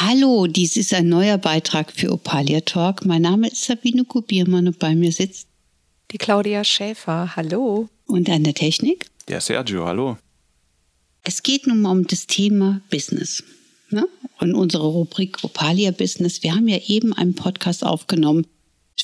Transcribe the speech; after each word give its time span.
Hallo, 0.00 0.46
dies 0.46 0.76
ist 0.76 0.94
ein 0.94 1.08
neuer 1.08 1.38
Beitrag 1.38 1.90
für 1.90 2.12
Opalia 2.12 2.60
Talk. 2.60 3.04
Mein 3.04 3.22
Name 3.22 3.48
ist 3.48 3.64
Sabine 3.64 4.04
Kubiermann 4.04 4.68
und 4.68 4.78
bei 4.78 4.94
mir 4.94 5.10
sitzt 5.10 5.48
die 6.12 6.18
Claudia 6.18 6.62
Schäfer. 6.62 7.34
Hallo. 7.34 7.88
Und 8.06 8.30
an 8.30 8.44
der 8.44 8.54
Technik? 8.54 9.06
Der 9.26 9.40
Sergio, 9.40 9.86
hallo. 9.86 10.16
Es 11.24 11.42
geht 11.42 11.66
nun 11.66 11.80
mal 11.80 11.90
um 11.90 12.06
das 12.06 12.28
Thema 12.28 12.80
Business. 12.92 13.42
Ne? 13.90 14.06
Und 14.38 14.54
unsere 14.54 14.86
Rubrik 14.86 15.42
Opalia 15.42 15.90
Business. 15.90 16.44
Wir 16.44 16.54
haben 16.54 16.68
ja 16.68 16.78
eben 16.86 17.12
einen 17.12 17.34
Podcast 17.34 17.84
aufgenommen 17.84 18.46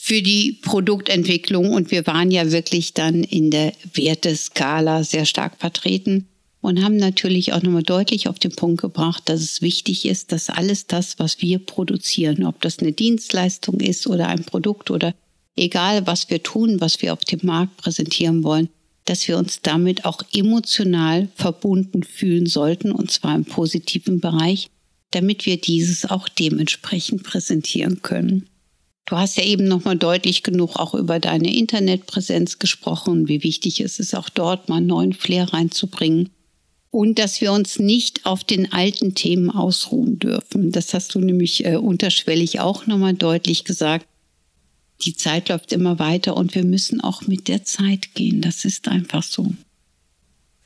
für 0.01 0.23
die 0.23 0.61
Produktentwicklung 0.63 1.73
und 1.73 1.91
wir 1.91 2.07
waren 2.07 2.31
ja 2.31 2.53
wirklich 2.53 2.95
dann 2.95 3.25
in 3.25 3.51
der 3.51 3.73
Werteskala 3.95 5.03
sehr 5.03 5.27
stark 5.27 5.59
vertreten 5.59 6.29
und 6.65 6.83
haben 6.83 6.97
natürlich 6.97 7.53
auch 7.53 7.61
nochmal 7.61 7.83
deutlich 7.83 8.27
auf 8.27 8.39
den 8.39 8.53
Punkt 8.53 8.81
gebracht, 8.81 9.25
dass 9.27 9.43
es 9.43 9.61
wichtig 9.61 10.07
ist, 10.07 10.33
dass 10.33 10.49
alles 10.49 10.87
das, 10.87 11.19
was 11.19 11.43
wir 11.43 11.59
produzieren, 11.59 12.43
ob 12.43 12.63
das 12.63 12.79
eine 12.79 12.93
Dienstleistung 12.93 13.81
ist 13.81 14.07
oder 14.07 14.29
ein 14.29 14.45
Produkt 14.45 14.91
oder 14.91 15.15
egal 15.57 16.07
was 16.07 16.31
wir 16.31 16.43
tun, 16.43 16.81
was 16.81 17.03
wir 17.03 17.13
auf 17.13 17.21
dem 17.21 17.41
Markt 17.43 17.77
präsentieren 17.77 18.45
wollen, 18.45 18.71
dass 19.05 19.29
wir 19.29 19.37
uns 19.37 19.61
damit 19.61 20.07
auch 20.07 20.23
emotional 20.33 21.29
verbunden 21.35 22.03
fühlen 22.03 22.47
sollten, 22.47 22.93
und 22.93 23.11
zwar 23.11 23.35
im 23.35 23.45
positiven 23.45 24.21
Bereich, 24.21 24.71
damit 25.11 25.45
wir 25.45 25.61
dieses 25.61 26.09
auch 26.09 26.31
dementsprechend 26.31 27.25
präsentieren 27.25 28.01
können. 28.01 28.49
Du 29.05 29.19
hast 29.19 29.37
ja 29.37 29.45
eben 29.45 29.69
nochmal 29.69 29.99
deutlich 29.99 30.43
genug 30.43 30.77
auch 30.77 30.95
über 30.95 31.21
deine 31.21 31.55
Internetpräsenz 31.55 32.59
gesprochen, 32.59 33.29
wie 33.29 33.43
wichtig 33.43 33.83
es 33.83 34.01
ist, 34.01 34.15
auch 34.15 34.31
dort 34.31 34.71
mal 34.71 34.79
einen 34.79 34.87
neuen 34.87 35.13
Flair 35.13 35.53
reinzubringen 35.53 36.31
und 36.95 37.19
dass 37.19 37.41
wir 37.41 37.53
uns 37.53 37.81
nicht 37.81 38.25
auf 38.25 38.45
den 38.45 38.73
alten 38.73 39.17
Themen 39.17 39.51
ausruhen 39.51 40.21
dürfen. 40.21 40.71
Das 40.71 40.95
hast 40.95 41.13
du 41.17 41.19
nämlich 41.19 41.67
äh, 41.67 41.75
unterschwellig 41.75 42.61
auch 42.61 42.87
nochmal 42.87 43.15
deutlich 43.15 43.65
gesagt. 43.65 44.07
Die 45.05 45.17
Zeit 45.17 45.49
läuft 45.49 45.73
immer 45.73 45.99
weiter 45.99 46.37
und 46.37 46.55
wir 46.55 46.65
müssen 46.65 47.01
auch 47.01 47.23
mit 47.27 47.49
der 47.49 47.65
Zeit 47.65 48.15
gehen. 48.15 48.41
Das 48.43 48.65
ist 48.65 48.87
einfach 48.87 49.25
so. 49.25 49.49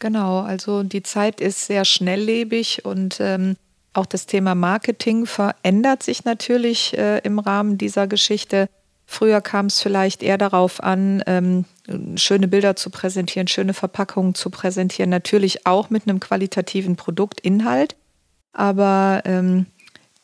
Genau, 0.01 0.41
also 0.41 0.83
die 0.83 1.03
Zeit 1.03 1.41
ist 1.41 1.67
sehr 1.67 1.87
schnelllebig 1.87 2.85
und 2.85 3.17
ähm, 3.21 3.57
auch 3.95 4.07
das 4.07 4.27
Thema 4.27 4.55
Marketing 4.55 5.25
verändert 5.25 6.03
sich 6.03 6.25
natürlich 6.25 6.93
äh, 6.99 7.21
im 7.21 7.39
Rahmen 7.39 7.79
dieser 7.79 8.07
Geschichte. 8.07 8.69
Früher 9.07 9.41
kam 9.41 9.67
es 9.67 9.81
vielleicht 9.81 10.23
eher 10.23 10.37
darauf 10.37 10.83
an, 10.83 11.23
ähm, 11.27 11.65
schöne 12.17 12.49
Bilder 12.49 12.77
zu 12.77 12.91
präsentieren, 12.91 13.49
schöne 13.49 13.75
Verpackungen 13.75 14.35
zu 14.35 14.51
präsentieren, 14.51 15.11
natürlich 15.11 15.67
auch 15.67 15.91
mit 15.91 16.09
einem 16.09 16.21
qualitativen 16.21 16.97
Produktinhalt. 16.97 17.97
Aber 18.53 19.23
ähm, 19.25 19.67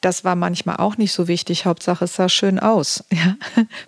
das 0.01 0.25
war 0.25 0.37
manchmal 0.37 0.77
auch 0.77 0.97
nicht 0.97 1.13
so 1.13 1.29
wichtig. 1.29 1.65
Hauptsache, 1.65 2.05
es 2.05 2.17
sah 2.17 2.29
schön 2.29 2.59
aus, 2.59 3.05
ja? 3.13 3.37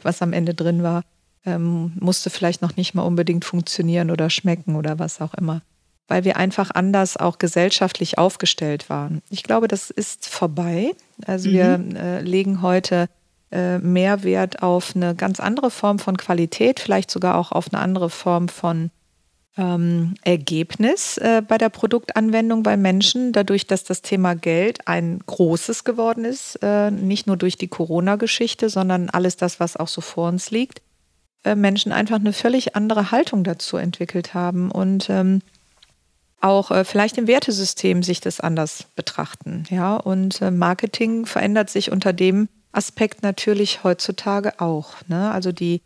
was 0.03 0.23
am 0.23 0.33
Ende 0.33 0.55
drin 0.55 0.83
war. 0.83 1.03
Ähm, 1.45 1.93
musste 2.01 2.31
vielleicht 2.31 2.63
noch 2.63 2.77
nicht 2.77 2.95
mal 2.95 3.03
unbedingt 3.03 3.45
funktionieren 3.45 4.11
oder 4.11 4.31
schmecken 4.31 4.77
oder 4.77 4.99
was 4.99 5.21
auch 5.21 5.35
immer. 5.35 5.63
Weil 6.09 6.25
wir 6.25 6.37
einfach 6.37 6.71
anders 6.73 7.17
auch 7.17 7.39
gesellschaftlich 7.39 8.19
aufgestellt 8.19 8.89
waren. 8.89 9.23
Ich 9.31 9.43
glaube, 9.43 9.69
das 9.69 9.91
ist 9.91 10.29
vorbei. 10.29 10.93
Also 11.27 11.49
mhm. 11.49 11.53
wir 11.53 12.01
äh, 12.01 12.21
legen 12.21 12.63
heute 12.63 13.09
mehr 13.51 14.25
Wert 14.25 14.63
auf 14.63 14.97
eine 14.97 15.15
ganz 15.15 15.39
andere 15.39 15.71
Form 15.71 16.01
von 16.01 16.17
Qualität, 16.17 16.81
vielleicht 16.81 17.11
sogar 17.11 17.39
auch 17.39 17.53
auf 17.53 17.73
eine 17.73 17.81
andere 17.81 18.11
Form 18.11 18.49
von 18.49 18.91
ähm, 19.57 20.15
Ergebnis 20.23 21.17
äh, 21.19 21.43
bei 21.47 21.59
der 21.59 21.71
Produktanwendung 21.71 22.63
bei 22.63 22.77
Menschen, 22.77 23.33
dadurch, 23.33 23.67
dass 23.67 23.85
das 23.85 24.03
Thema 24.03 24.35
Geld 24.35 24.87
ein 24.87 25.21
großes 25.25 25.85
geworden 25.85 26.25
ist, 26.25 26.59
äh, 26.63 26.91
nicht 26.91 27.27
nur 27.27 27.37
durch 27.37 27.57
die 27.57 27.69
Corona-Geschichte, 27.69 28.69
sondern 28.69 29.09
alles 29.11 29.37
das, 29.37 29.59
was 29.59 29.77
auch 29.77 29.89
so 29.89 30.01
vor 30.01 30.29
uns 30.29 30.51
liegt, 30.51 30.83
äh, 31.45 31.55
Menschen 31.55 31.93
einfach 31.93 32.17
eine 32.17 32.33
völlig 32.33 32.77
andere 32.77 33.11
Haltung 33.11 33.45
dazu 33.45 33.77
entwickelt 33.79 34.35
haben 34.35 34.71
und 34.71 35.09
ähm, 35.09 35.41
auch 36.41 36.71
äh, 36.71 36.85
vielleicht 36.85 37.17
im 37.17 37.27
Wertesystem 37.27 38.03
sich 38.03 38.21
das 38.21 38.41
anders 38.41 38.87
betrachten. 38.95 39.65
Ja, 39.71 39.97
und 39.97 40.43
äh, 40.43 40.51
Marketing 40.51 41.25
verändert 41.25 41.71
sich 41.71 41.91
unter 41.91 42.13
dem 42.13 42.49
Aspekt 42.77 43.23
natürlich 43.23 43.85
heutzutage 43.85 44.61
auch. 44.61 44.95
Ne? 45.09 45.31
Also 45.31 45.53
die 45.53 45.83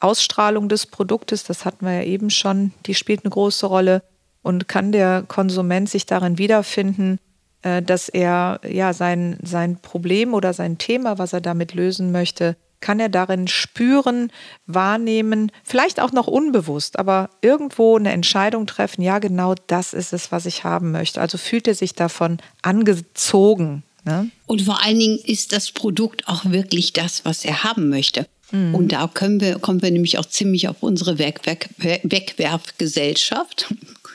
Ausstrahlung 0.00 0.68
des 0.68 0.86
Produktes, 0.86 1.44
das 1.44 1.64
hatten 1.64 1.86
wir 1.86 1.94
ja 1.94 2.02
eben 2.02 2.30
schon, 2.30 2.72
die 2.86 2.94
spielt 2.94 3.24
eine 3.24 3.30
große 3.30 3.66
Rolle. 3.66 4.02
Und 4.44 4.66
kann 4.66 4.90
der 4.90 5.22
Konsument 5.22 5.88
sich 5.88 6.04
darin 6.04 6.36
wiederfinden, 6.36 7.20
äh, 7.62 7.80
dass 7.80 8.08
er 8.08 8.60
ja 8.68 8.92
sein, 8.92 9.38
sein 9.40 9.76
Problem 9.76 10.34
oder 10.34 10.52
sein 10.52 10.78
Thema, 10.78 11.16
was 11.18 11.32
er 11.32 11.40
damit 11.40 11.74
lösen 11.74 12.10
möchte, 12.10 12.56
kann 12.80 12.98
er 12.98 13.08
darin 13.08 13.46
spüren, 13.48 14.32
wahrnehmen, 14.66 15.52
vielleicht 15.62 16.00
auch 16.00 16.12
noch 16.12 16.26
unbewusst, 16.26 16.98
aber 16.98 17.30
irgendwo 17.40 17.96
eine 17.96 18.10
Entscheidung 18.10 18.66
treffen, 18.66 19.02
ja, 19.02 19.20
genau 19.20 19.54
das 19.68 19.94
ist 19.94 20.12
es, 20.12 20.32
was 20.32 20.44
ich 20.44 20.64
haben 20.64 20.90
möchte. 20.90 21.20
Also 21.20 21.38
fühlt 21.38 21.68
er 21.68 21.74
sich 21.74 21.94
davon 21.94 22.38
angezogen, 22.60 23.84
Ne? 24.04 24.30
Und 24.46 24.62
vor 24.62 24.82
allen 24.82 24.98
Dingen 24.98 25.18
ist 25.18 25.52
das 25.52 25.70
Produkt 25.70 26.26
auch 26.28 26.44
wirklich 26.44 26.92
das, 26.92 27.24
was 27.24 27.44
er 27.44 27.64
haben 27.64 27.88
möchte. 27.88 28.26
Mhm. 28.50 28.74
Und 28.74 28.92
da 28.92 29.08
können 29.08 29.40
wir, 29.40 29.58
kommen 29.58 29.82
wir 29.82 29.90
nämlich 29.90 30.18
auch 30.18 30.26
ziemlich 30.26 30.68
auf 30.68 30.82
unsere 30.82 31.18
Weg, 31.18 31.46
Weg, 31.46 31.68
Wegwerfgesellschaft. 32.02 33.66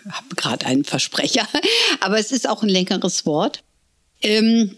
Ich 0.06 0.12
habe 0.12 0.36
gerade 0.36 0.66
einen 0.66 0.84
Versprecher, 0.84 1.48
aber 2.00 2.20
es 2.20 2.32
ist 2.32 2.48
auch 2.48 2.64
ein 2.64 2.70
längeres 2.70 3.26
Wort. 3.26 3.64
Ähm, 4.22 4.76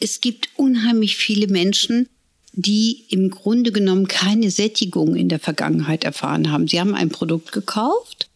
es 0.00 0.20
gibt 0.20 0.48
unheimlich 0.56 1.16
viele 1.16 1.46
Menschen, 1.46 2.08
die 2.52 3.04
im 3.10 3.30
Grunde 3.30 3.70
genommen 3.70 4.08
keine 4.08 4.50
Sättigung 4.50 5.14
in 5.14 5.28
der 5.28 5.38
Vergangenheit 5.38 6.04
erfahren 6.04 6.50
haben. 6.50 6.66
Sie 6.68 6.80
haben 6.80 6.94
ein 6.94 7.10
Produkt 7.10 7.52
gekauft 7.52 8.29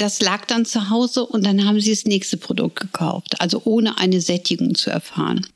das 0.00 0.22
lag 0.22 0.46
dann 0.46 0.64
zu 0.64 0.88
Hause 0.88 1.26
und 1.26 1.44
dann 1.44 1.64
haben 1.66 1.80
sie 1.80 1.90
das 1.90 2.04
nächste 2.04 2.36
Produkt 2.36 2.80
gekauft, 2.80 3.40
also 3.40 3.62
ohne 3.64 3.98
eine 3.98 4.20
Sättigung 4.20 4.74
zu 4.74 4.90
erfahren. 4.90 5.46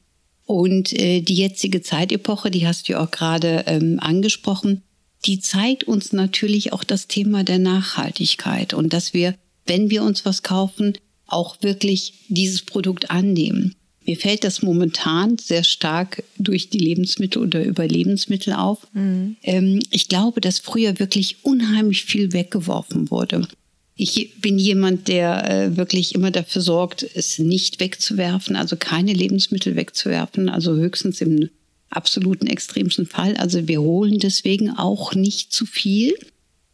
Und 0.46 0.92
äh, 0.92 1.22
die 1.22 1.36
jetzige 1.36 1.80
Zeitepoche, 1.80 2.50
die 2.50 2.66
hast 2.66 2.88
du 2.88 3.00
auch 3.00 3.10
gerade 3.10 3.64
ähm, 3.66 3.98
angesprochen, 4.00 4.82
die 5.24 5.40
zeigt 5.40 5.84
uns 5.84 6.12
natürlich 6.12 6.74
auch 6.74 6.84
das 6.84 7.08
Thema 7.08 7.44
der 7.44 7.58
Nachhaltigkeit 7.58 8.74
und 8.74 8.92
dass 8.92 9.14
wir, 9.14 9.34
wenn 9.64 9.88
wir 9.88 10.02
uns 10.02 10.26
was 10.26 10.42
kaufen, 10.42 10.98
auch 11.26 11.62
wirklich 11.62 12.26
dieses 12.28 12.62
Produkt 12.62 13.10
annehmen. 13.10 13.74
Mir 14.06 14.18
fällt 14.18 14.44
das 14.44 14.60
momentan 14.60 15.38
sehr 15.38 15.64
stark 15.64 16.22
durch 16.36 16.68
die 16.68 16.78
Lebensmittel 16.78 17.40
oder 17.40 17.64
über 17.64 17.86
Lebensmittel 17.86 18.52
auf. 18.52 18.86
Mhm. 18.92 19.36
Ähm, 19.42 19.80
ich 19.90 20.08
glaube, 20.08 20.42
dass 20.42 20.58
früher 20.58 20.98
wirklich 20.98 21.38
unheimlich 21.42 22.04
viel 22.04 22.34
weggeworfen 22.34 23.10
wurde. 23.10 23.48
Ich 23.96 24.40
bin 24.40 24.58
jemand, 24.58 25.06
der 25.08 25.48
äh, 25.48 25.76
wirklich 25.76 26.14
immer 26.14 26.32
dafür 26.32 26.62
sorgt, 26.62 27.04
es 27.14 27.38
nicht 27.38 27.78
wegzuwerfen, 27.78 28.56
also 28.56 28.76
keine 28.76 29.12
Lebensmittel 29.12 29.76
wegzuwerfen, 29.76 30.48
also 30.48 30.74
höchstens 30.74 31.20
im 31.20 31.50
absoluten 31.90 32.48
extremsten 32.48 33.06
Fall. 33.06 33.36
Also 33.36 33.68
wir 33.68 33.80
holen 33.80 34.18
deswegen 34.18 34.70
auch 34.70 35.14
nicht 35.14 35.52
zu 35.52 35.64
viel. 35.64 36.14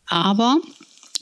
Aber 0.06 0.60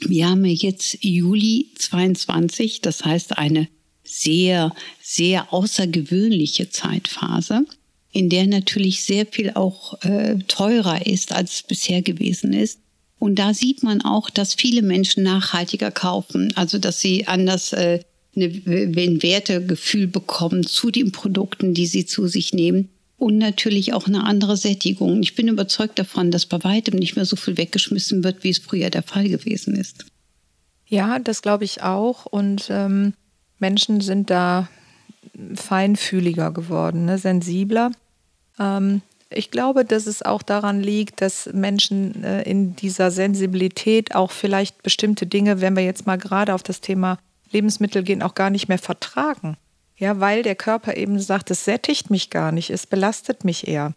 wir 0.01 0.29
haben 0.29 0.45
jetzt 0.45 1.03
Juli 1.03 1.67
22, 1.77 2.81
das 2.81 3.03
heißt 3.03 3.37
eine 3.37 3.67
sehr, 4.03 4.73
sehr 5.01 5.53
außergewöhnliche 5.53 6.69
Zeitphase, 6.69 7.65
in 8.11 8.29
der 8.29 8.47
natürlich 8.47 9.03
sehr 9.03 9.27
viel 9.27 9.51
auch 9.51 10.01
äh, 10.01 10.37
teurer 10.47 11.05
ist, 11.05 11.31
als 11.31 11.55
es 11.55 11.63
bisher 11.63 12.01
gewesen 12.01 12.53
ist. 12.53 12.79
Und 13.19 13.35
da 13.35 13.53
sieht 13.53 13.83
man 13.83 14.01
auch, 14.01 14.29
dass 14.29 14.53
viele 14.53 14.81
Menschen 14.81 15.23
nachhaltiger 15.23 15.91
kaufen, 15.91 16.53
also 16.55 16.79
dass 16.79 17.01
sie 17.01 17.27
anders 17.27 17.73
äh, 17.73 17.99
ein 18.35 19.21
Wertegefühl 19.21 20.07
bekommen 20.07 20.65
zu 20.65 20.91
den 20.91 21.11
Produkten, 21.11 21.73
die 21.73 21.87
sie 21.87 22.05
zu 22.05 22.27
sich 22.27 22.53
nehmen 22.53 22.89
und 23.17 23.37
natürlich 23.37 23.93
auch 23.93 24.07
eine 24.07 24.23
andere 24.23 24.55
Sättigung. 24.55 25.21
Ich 25.21 25.35
bin 25.35 25.49
überzeugt 25.49 25.99
davon, 25.99 26.31
dass 26.31 26.45
bei 26.45 26.63
weitem 26.63 26.97
nicht 26.97 27.17
mehr 27.17 27.25
so 27.25 27.35
viel 27.35 27.57
weggeschmissen 27.57 28.23
wird, 28.23 28.43
wie 28.43 28.49
es 28.49 28.59
früher 28.59 28.89
der 28.89 29.03
Fall 29.03 29.27
gewesen 29.27 29.75
ist. 29.75 30.05
Ja, 30.87 31.19
das 31.19 31.41
glaube 31.41 31.65
ich 31.65 31.83
auch. 31.83 32.25
Und 32.25 32.67
ähm, 32.69 33.13
Menschen 33.59 33.99
sind 33.99 34.29
da 34.29 34.69
feinfühliger 35.53 36.51
geworden, 36.51 37.05
ne? 37.05 37.17
sensibler. 37.17 37.91
Ähm, 38.57 39.01
Ich 39.31 39.51
glaube, 39.51 39.85
dass 39.85 40.07
es 40.07 40.23
auch 40.23 40.41
daran 40.41 40.81
liegt, 40.81 41.21
dass 41.21 41.49
Menschen 41.53 42.23
äh, 42.23 42.41
in 42.43 42.75
dieser 42.75 43.11
Sensibilität 43.11 44.15
auch 44.15 44.31
vielleicht 44.31 44.81
bestimmte 44.81 45.27
Dinge, 45.27 45.61
wenn 45.61 45.75
wir 45.75 45.83
jetzt 45.83 46.07
mal 46.07 46.17
gerade 46.17 46.55
auf 46.55 46.63
das 46.63 46.81
Thema 46.81 47.19
Lebensmittel 47.51 48.03
gehen, 48.03 48.23
auch 48.23 48.33
gar 48.33 48.49
nicht 48.49 48.67
mehr 48.69 48.79
vertragen. 48.79 49.57
Ja, 49.97 50.19
weil 50.19 50.43
der 50.43 50.55
Körper 50.55 50.97
eben 50.97 51.19
sagt, 51.19 51.51
es 51.51 51.65
sättigt 51.65 52.09
mich 52.09 52.29
gar 52.29 52.51
nicht, 52.51 52.69
es 52.69 52.87
belastet 52.87 53.43
mich 53.43 53.67
eher. 53.67 53.93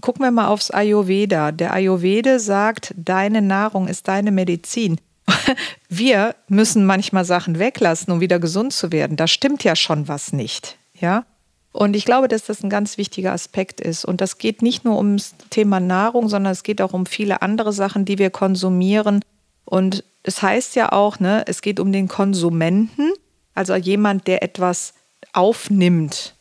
Gucken 0.00 0.24
wir 0.24 0.30
mal 0.30 0.46
aufs 0.46 0.70
Ayurveda. 0.70 1.52
Der 1.52 1.72
Ayurvede 1.72 2.38
sagt, 2.38 2.94
deine 2.96 3.42
Nahrung 3.42 3.88
ist 3.88 4.08
deine 4.08 4.30
Medizin. 4.30 5.00
Wir 5.88 6.36
müssen 6.48 6.84
manchmal 6.84 7.24
Sachen 7.24 7.58
weglassen, 7.58 8.12
um 8.12 8.20
wieder 8.20 8.38
gesund 8.38 8.72
zu 8.72 8.92
werden. 8.92 9.16
Da 9.16 9.26
stimmt 9.26 9.64
ja 9.64 9.74
schon 9.74 10.06
was 10.06 10.32
nicht. 10.32 10.76
Ja? 10.94 11.24
Und 11.72 11.94
ich 11.94 12.04
glaube, 12.04 12.28
dass 12.28 12.44
das 12.44 12.64
ein 12.64 12.70
ganz 12.70 12.98
wichtiger 12.98 13.32
Aspekt 13.32 13.80
ist. 13.80 14.04
Und 14.04 14.20
das 14.20 14.38
geht 14.38 14.60
nicht 14.60 14.84
nur 14.84 14.98
ums 14.98 15.34
Thema 15.50 15.78
Nahrung, 15.78 16.28
sondern 16.28 16.52
es 16.52 16.62
geht 16.62 16.82
auch 16.82 16.92
um 16.92 17.06
viele 17.06 17.42
andere 17.42 17.72
Sachen, 17.72 18.04
die 18.04 18.18
wir 18.18 18.30
konsumieren. 18.30 19.24
Und 19.64 20.04
es 20.24 20.42
heißt 20.42 20.74
ja 20.74 20.90
auch, 20.92 21.20
ne, 21.20 21.44
es 21.46 21.62
geht 21.62 21.78
um 21.78 21.92
den 21.92 22.08
Konsumenten, 22.08 23.12
also 23.54 23.74
jemand, 23.74 24.26
der 24.26 24.42
etwas 24.42 24.94
aufnimmt. 25.32 26.34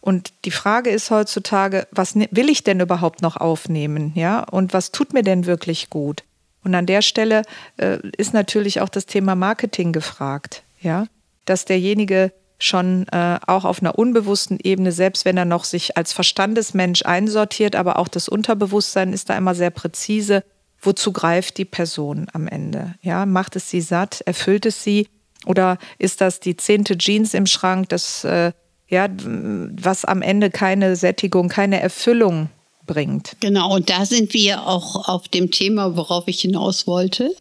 Und 0.00 0.32
die 0.44 0.50
Frage 0.50 0.90
ist 0.90 1.10
heutzutage, 1.10 1.88
was 1.90 2.14
will 2.14 2.48
ich 2.48 2.62
denn 2.62 2.78
überhaupt 2.78 3.22
noch 3.22 3.36
aufnehmen? 3.36 4.12
Ja, 4.14 4.44
und 4.44 4.72
was 4.72 4.92
tut 4.92 5.12
mir 5.12 5.22
denn 5.22 5.46
wirklich 5.46 5.90
gut? 5.90 6.22
Und 6.62 6.74
an 6.74 6.86
der 6.86 7.02
Stelle 7.02 7.42
äh, 7.76 7.98
ist 8.16 8.34
natürlich 8.34 8.80
auch 8.80 8.88
das 8.88 9.06
Thema 9.06 9.34
Marketing 9.34 9.92
gefragt. 9.92 10.62
Ja, 10.80 11.06
dass 11.44 11.64
derjenige 11.64 12.32
schon 12.58 13.06
äh, 13.08 13.38
auch 13.46 13.64
auf 13.64 13.80
einer 13.80 13.98
unbewussten 13.98 14.58
Ebene, 14.62 14.92
selbst 14.92 15.24
wenn 15.24 15.36
er 15.36 15.44
noch 15.44 15.64
sich 15.64 15.96
als 15.96 16.12
Verstandesmensch 16.12 17.02
einsortiert, 17.04 17.76
aber 17.76 17.98
auch 17.98 18.08
das 18.08 18.28
Unterbewusstsein 18.28 19.12
ist 19.12 19.28
da 19.28 19.36
immer 19.36 19.54
sehr 19.54 19.70
präzise. 19.70 20.42
Wozu 20.80 21.12
greift 21.12 21.58
die 21.58 21.64
Person 21.64 22.28
am 22.32 22.46
Ende? 22.46 22.94
Ja, 23.02 23.26
macht 23.26 23.56
es 23.56 23.70
sie 23.70 23.80
satt? 23.80 24.20
Erfüllt 24.22 24.66
es 24.66 24.82
sie? 24.82 25.08
Oder 25.44 25.78
ist 25.98 26.20
das 26.20 26.40
die 26.40 26.56
zehnte 26.56 26.96
Jeans 26.96 27.34
im 27.34 27.46
Schrank, 27.46 27.88
das, 27.90 28.24
äh, 28.24 28.52
ja, 28.88 29.08
was 29.10 30.04
am 30.04 30.22
Ende 30.22 30.50
keine 30.50 30.96
Sättigung, 30.96 31.48
keine 31.48 31.80
Erfüllung 31.80 32.48
bringt? 32.86 33.36
Genau, 33.40 33.74
und 33.74 33.90
da 33.90 34.06
sind 34.06 34.32
wir 34.32 34.66
auch 34.66 35.08
auf 35.08 35.28
dem 35.28 35.50
Thema, 35.50 35.96
worauf 35.96 36.28
ich 36.28 36.40
hinaus 36.40 36.86
wollte. 36.86 37.34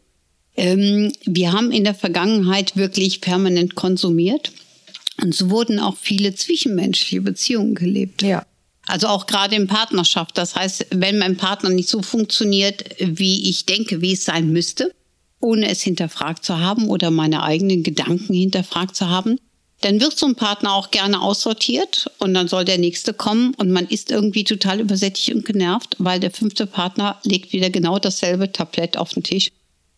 Ähm, 0.58 1.12
wir 1.26 1.52
haben 1.52 1.72
in 1.72 1.84
der 1.84 1.96
Vergangenheit 1.96 2.76
wirklich 2.76 3.22
permanent 3.22 3.76
konsumiert. 3.76 4.52
Und 5.22 5.34
so 5.34 5.50
wurden 5.50 5.80
auch 5.80 5.98
viele 5.98 6.36
zwischenmenschliche 6.36 7.22
Beziehungen 7.22 7.76
gelebt. 7.76 8.22
Ja. 8.22 8.46
Also 8.88 9.08
auch 9.08 9.26
gerade 9.26 9.56
in 9.56 9.68
Partnerschaft. 9.68 10.38
Das 10.38 10.56
heißt, 10.56 10.88
wenn 10.92 11.18
mein 11.18 11.38
Partner 11.38 11.70
nicht 11.70 11.90
so 11.90 12.02
funktioniert, 12.02 12.84
wie 13.00 13.50
ich 13.50 13.66
denke, 13.66 14.02
wie 14.02 14.14
es 14.14 14.26
sein 14.26 14.52
müsste, 14.52 14.94
ohne 15.40 15.70
es 15.70 15.82
hinterfragt 15.82 16.46
zu 16.46 16.60
haben 16.60 16.88
oder 16.88 17.12
meine 17.12 17.44
eigenen 17.44 17.84
Gedanken 17.84 18.34
hinterfragt 18.34 18.96
zu 18.96 19.10
haben, 19.10 19.38
dann 19.82 20.00
wird 20.00 20.18
so 20.18 20.26
ein 20.26 20.36
Partner 20.36 20.74
auch 20.74 20.92
gerne 20.92 21.22
aussortiert 21.22 22.10
und 22.20 22.34
dann 22.34 22.48
soll 22.48 22.66
der 22.66 22.78
nächste 22.78 23.14
kommen 23.14 23.54
und 23.56 23.72
man 23.72 23.86
ist 23.88 24.10
irgendwie 24.10 24.44
total 24.44 24.80
übersättigt 24.80 25.36
und 25.36 25.46
genervt, 25.46 25.96
weil 26.00 26.20
der 26.20 26.32
fünfte 26.32 26.66
Partner 26.66 27.20
legt 27.24 27.54
wieder 27.54 27.70
genau 27.70 28.00
dasselbe 28.00 28.52
Tablett 28.52 28.98
auf 28.98 29.14
den 29.14 29.24
Tisch, 29.24 29.52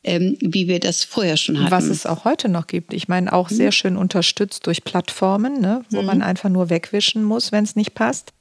ähm, 0.08 0.38
wie 0.40 0.68
wir 0.68 0.80
das 0.80 1.04
vorher 1.04 1.38
schon 1.38 1.60
hatten. 1.60 1.72
Was 1.72 1.86
es 1.86 2.06
auch 2.06 2.24
heute 2.24 2.48
noch 2.48 2.68
gibt. 2.68 2.94
Ich 2.94 3.08
meine, 3.08 3.34
auch 3.34 3.50
sehr 3.50 3.68
mhm. 3.68 3.74
schön 3.74 3.98
unterstützt 3.98 4.66
durch 4.66 4.84
Plattformen, 4.84 5.60
ne, 5.60 5.84
wo 5.90 6.00
mhm. 6.00 6.08
man 6.08 6.22
einfach 6.22 6.50
nur 6.50 6.70
wegwischen 6.70 7.24
muss, 7.24 7.52
wenn 7.52 7.66
es 7.66 7.76
nicht 7.76 7.94
passt. 7.94 8.32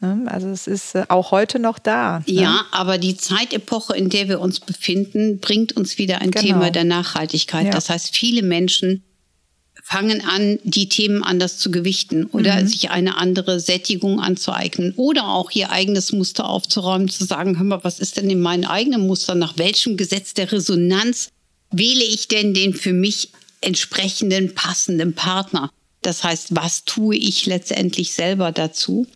Ne? 0.00 0.24
Also 0.26 0.48
es 0.48 0.66
ist 0.66 0.94
äh, 0.94 1.04
auch 1.08 1.30
heute 1.30 1.58
noch 1.58 1.78
da. 1.78 2.18
Ne? 2.18 2.24
Ja, 2.26 2.66
aber 2.70 2.98
die 2.98 3.16
Zeitepoche, 3.16 3.96
in 3.96 4.10
der 4.10 4.28
wir 4.28 4.40
uns 4.40 4.60
befinden, 4.60 5.40
bringt 5.40 5.72
uns 5.72 5.96
wieder 5.96 6.20
ein 6.20 6.30
genau. 6.30 6.44
Thema 6.44 6.70
der 6.70 6.84
Nachhaltigkeit. 6.84 7.64
Ja. 7.64 7.70
Das 7.72 7.88
heißt, 7.88 8.14
viele 8.14 8.42
Menschen 8.42 9.02
fangen 9.88 10.20
an, 10.26 10.58
die 10.64 10.88
Themen 10.88 11.22
anders 11.22 11.58
zu 11.58 11.70
gewichten 11.70 12.26
oder 12.26 12.60
mhm. 12.60 12.66
sich 12.66 12.90
eine 12.90 13.18
andere 13.18 13.60
Sättigung 13.60 14.18
anzueignen 14.18 14.92
oder 14.96 15.28
auch 15.28 15.52
ihr 15.52 15.70
eigenes 15.70 16.10
Muster 16.10 16.48
aufzuräumen, 16.48 17.08
zu 17.08 17.24
sagen, 17.24 17.56
hör 17.56 17.64
mal, 17.64 17.84
was 17.84 18.00
ist 18.00 18.16
denn 18.16 18.28
in 18.28 18.40
meinem 18.40 18.68
eigenen 18.68 19.06
Muster? 19.06 19.36
Nach 19.36 19.56
welchem 19.58 19.96
Gesetz 19.96 20.34
der 20.34 20.50
Resonanz 20.50 21.28
wähle 21.70 22.02
ich 22.02 22.26
denn 22.26 22.52
den 22.52 22.74
für 22.74 22.92
mich 22.92 23.30
entsprechenden, 23.60 24.56
passenden 24.56 25.12
Partner? 25.12 25.70
Das 26.02 26.24
heißt, 26.24 26.56
was 26.56 26.84
tue 26.84 27.14
ich 27.14 27.46
letztendlich 27.46 28.12
selber 28.12 28.50
dazu? 28.50 29.06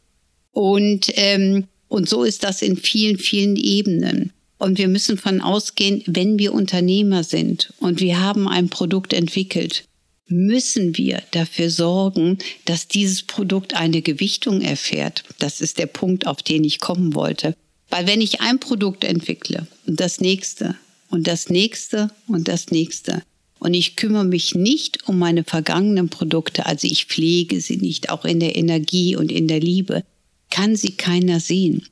Und, 0.53 1.11
ähm, 1.17 1.65
und 1.89 2.09
so 2.09 2.23
ist 2.23 2.45
das 2.45 2.63
in 2.63 2.77
vielen, 2.77 3.19
vielen 3.19 3.57
Ebenen. 3.57 4.33
Und 4.57 4.79
wir 4.79 4.87
müssen 4.87 5.19
von 5.19 5.41
ausgehen, 5.41 6.05
wenn 6.07 6.39
wir 6.39 6.55
Unternehmer 6.55 7.25
sind 7.25 7.73
und 7.81 7.99
wir 7.99 8.21
haben 8.21 8.47
ein 8.47 8.69
Produkt 8.69 9.13
entwickelt, 9.13 9.83
müssen 10.31 10.97
wir 10.97 11.23
dafür 11.33 11.71
sorgen, 11.71 12.39
dass 12.65 12.89
dieses 12.89 13.23
Produkt 13.23 13.75
eine 13.75 14.03
Gewichtung 14.03 14.61
erfährt. 14.61 15.25
Das 15.39 15.61
ist 15.61 15.79
der 15.79 15.87
Punkt, 15.87 16.27
auf 16.27 16.43
den 16.43 16.65
ich 16.65 16.81
kommen 16.81 17.15
wollte. 17.15 17.55
Weil 17.89 18.07
wenn 18.07 18.21
ich 18.21 18.41
ein 18.41 18.61
Produkt 18.61 19.05
entwickle 19.05 19.67
und 19.87 19.99
das 19.99 20.21
nächste 20.21 20.77
und 21.11 21.27
das 21.27 21.49
nächste 21.49 22.11
und 22.29 22.47
das 22.47 22.71
nächste 22.71 23.23
und 23.59 23.75
ich 23.75 23.97
kümmere 23.97 24.25
mich 24.25 24.55
nicht 24.55 25.09
um 25.09 25.19
meine 25.19 25.45
vergangenen 25.45 26.09
Produkte, 26.09 26.67
also 26.67 26.87
ich 26.87 27.07
pflege 27.07 27.61
sie 27.61 27.77
nicht, 27.77 28.11
auch 28.11 28.25
in 28.25 28.41
der 28.41 28.57
Energie 28.57 29.17
und 29.17 29.33
in 29.33 29.49
der 29.49 29.61
Liebe, 29.61 30.05
kann 30.51 30.77
sie 30.77 30.93
keiner 30.93 31.41
sehen. 31.41 31.87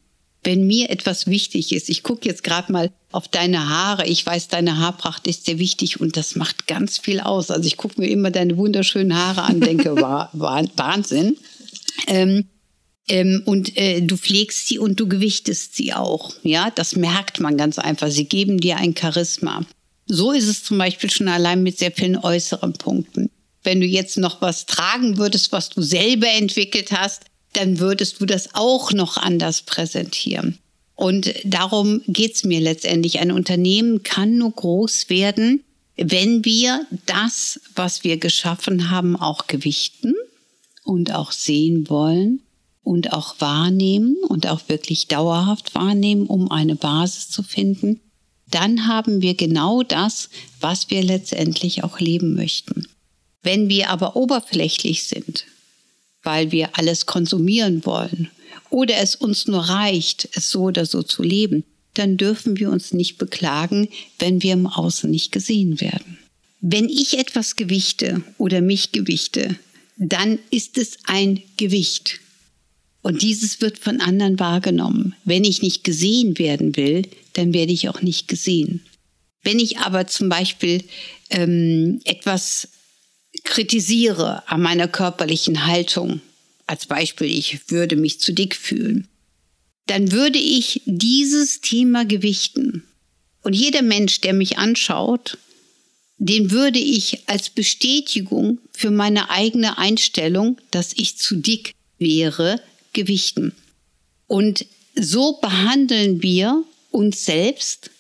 Wenn 0.44 0.67
mir 0.67 0.90
etwas 0.90 1.26
wichtig 1.26 1.73
ist, 1.73 1.88
ich 1.88 2.02
gucke 2.02 2.29
jetzt 2.29 2.44
gerade 2.44 2.70
mal 2.73 2.90
auf 3.11 3.29
deine 3.29 3.69
Haare, 3.69 4.06
ich 4.06 4.25
weiß, 4.25 4.49
deine 4.49 4.79
Haarpracht 4.79 5.26
ist 5.26 5.46
sehr 5.46 5.58
wichtig 5.58 6.00
und 6.00 6.17
das 6.17 6.37
macht 6.37 6.67
ganz 6.67 6.99
viel 6.99 7.20
aus. 7.20 7.50
Also 7.50 7.67
ich 7.67 7.76
gucke 7.76 8.00
mir 8.00 8.08
immer 8.08 8.31
deine 8.31 8.56
wunderschönen 8.56 9.17
Haare 9.17 9.43
an, 9.43 9.61
denke, 9.61 9.96
Wahnsinn. 9.96 11.37
Ähm, 12.06 12.46
ähm, 13.08 13.43
und 13.46 13.76
äh, 13.76 14.02
du 14.02 14.17
pflegst 14.17 14.69
sie 14.69 14.79
und 14.79 15.00
du 15.00 15.08
gewichtest 15.08 15.75
sie 15.75 15.94
auch. 15.94 16.35
Ja, 16.43 16.70
das 16.70 16.94
merkt 16.94 17.41
man 17.41 17.56
ganz 17.56 17.79
einfach. 17.79 18.11
Sie 18.11 18.26
geben 18.26 18.58
dir 18.58 18.76
ein 18.76 18.94
Charisma. 18.96 19.64
So 20.06 20.32
ist 20.32 20.46
es 20.46 20.64
zum 20.64 20.79
Beispiel 20.79 21.11
schon 21.11 21.29
allein 21.29 21.62
mit 21.62 21.79
sehr 21.79 21.93
vielen 21.93 22.17
äußeren 22.17 22.75
Punkten. 22.75 23.31
Wenn 23.62 23.81
du 23.81 23.87
jetzt 23.87 24.19
noch 24.19 24.41
was 24.41 24.67
tragen 24.67 25.19
würdest, 25.19 25.52
was 25.52 25.69
du 25.70 25.82
selber 25.82 26.29
entwickelt 26.29 26.93
hast, 26.93 27.25
dann 27.52 27.78
würdest 27.78 28.20
du 28.20 28.26
das 28.26 28.54
auch 28.54 28.92
noch 28.92 29.17
anders 29.17 29.62
präsentieren. 29.62 30.58
Und 30.94 31.32
darum 31.44 32.02
geht's 32.08 32.44
mir 32.44 32.60
letztendlich. 32.60 33.20
Ein 33.20 33.31
Unternehmen 33.31 34.02
kann 34.02 34.38
nur 34.38 34.50
groß 34.50 35.08
werden, 35.10 35.62
wenn 35.96 36.44
wir 36.44 36.86
das, 37.06 37.60
was 37.74 38.05
wir 38.05 38.19
geschaffen 38.19 38.90
haben, 38.90 39.17
auch 39.17 39.46
gewichten 39.46 40.14
und 40.84 41.12
auch 41.12 41.32
sehen 41.32 41.88
wollen 41.88 42.40
und 42.82 43.12
auch 43.12 43.40
wahrnehmen 43.40 44.17
und 44.28 44.46
auch 44.46 44.69
wirklich 44.69 45.08
dauerhaft 45.08 45.74
wahrnehmen, 45.74 46.26
um 46.26 46.50
eine 46.50 46.76
Basis 46.76 47.28
zu 47.28 47.43
finden, 47.43 48.00
dann 48.50 48.86
haben 48.86 49.20
wir 49.20 49.34
genau 49.34 49.82
das, 49.82 50.31
was 50.60 50.90
wir 50.90 51.02
letztendlich 51.02 51.84
auch 51.84 52.00
leben 52.00 52.34
möchten. 52.34 52.88
Wenn 53.43 53.69
wir 53.69 53.90
aber 53.90 54.17
oberflächlich 54.17 55.05
sind, 55.05 55.44
weil 56.29 56.53
wir 56.53 56.77
alles 56.77 57.06
konsumieren 57.06 57.87
wollen 57.87 58.29
oder 58.69 58.99
es 58.99 59.17
uns 59.17 59.47
nur 59.47 59.61
reicht, 59.61 60.29
es 60.35 60.51
so 60.51 60.65
oder 60.65 60.85
so 60.85 61.03
zu 61.03 61.23
leben, 61.23 61.65
dann 61.94 62.19
dürfen 62.19 62.58
wir 62.58 62.70
uns 62.70 62.93
nicht 62.93 63.17
beklagen, 63.17 63.89
wenn 64.19 64.43
wir 64.43 64.53
im 64.53 64.67
Außen 64.67 65.11
nicht 65.11 65.32
gesehen 65.32 65.81
werden. 65.81 66.19
Wenn 66.61 66.91
ich 66.91 67.19
etwas 67.19 67.56
gewichte 67.56 68.23
oder 68.37 68.61
mich 68.61 68.93
gewichte, 68.93 69.56
dann 69.97 70.39
ist 70.51 70.77
es 70.77 70.99
ein 71.05 71.41
Gewicht. 71.56 72.20
Und 73.01 73.23
dieses 73.23 73.63
wird 73.63 73.79
von 73.79 74.03
anderen 74.03 74.39
wahrgenommen. 74.39 75.15
Wenn 75.25 75.44
ich 75.44 75.63
nicht 75.63 75.82
gesehen 75.82 76.39
werden 76.39 76.77
will, 76.77 77.08
dann 77.32 77.55
werde 77.55 77.73
ich 77.73 77.89
auch 77.89 78.03
nicht 78.03 78.29
gesehen. 78.29 78.82
Wenn 79.43 79.61
ich 79.61 79.79
aber 79.79 80.06
zum 80.06 80.29
Beispiel 80.29 80.85
ähm, 81.31 82.03
etwas 82.05 82.69
kritisiere 83.44 84.48
an 84.48 84.62
meiner 84.62 84.88
körperlichen 84.88 85.66
Haltung, 85.66 86.20
als 86.66 86.86
Beispiel, 86.86 87.28
ich 87.28 87.70
würde 87.70 87.96
mich 87.96 88.20
zu 88.20 88.32
dick 88.32 88.54
fühlen, 88.54 89.08
dann 89.86 90.12
würde 90.12 90.38
ich 90.38 90.82
dieses 90.84 91.60
Thema 91.60 92.04
gewichten. 92.04 92.84
Und 93.42 93.54
jeder 93.54 93.82
Mensch, 93.82 94.20
der 94.20 94.34
mich 94.34 94.58
anschaut, 94.58 95.38
den 96.18 96.50
würde 96.50 96.78
ich 96.78 97.28
als 97.28 97.48
Bestätigung 97.48 98.58
für 98.72 98.90
meine 98.90 99.30
eigene 99.30 99.78
Einstellung, 99.78 100.58
dass 100.70 100.92
ich 100.94 101.16
zu 101.16 101.36
dick 101.36 101.72
wäre, 101.98 102.60
gewichten. 102.92 103.54
Und 104.26 104.66
so 104.94 105.38
behandeln 105.40 106.22
wir 106.22 106.64
uns 106.90 107.24
selbst, 107.24 107.90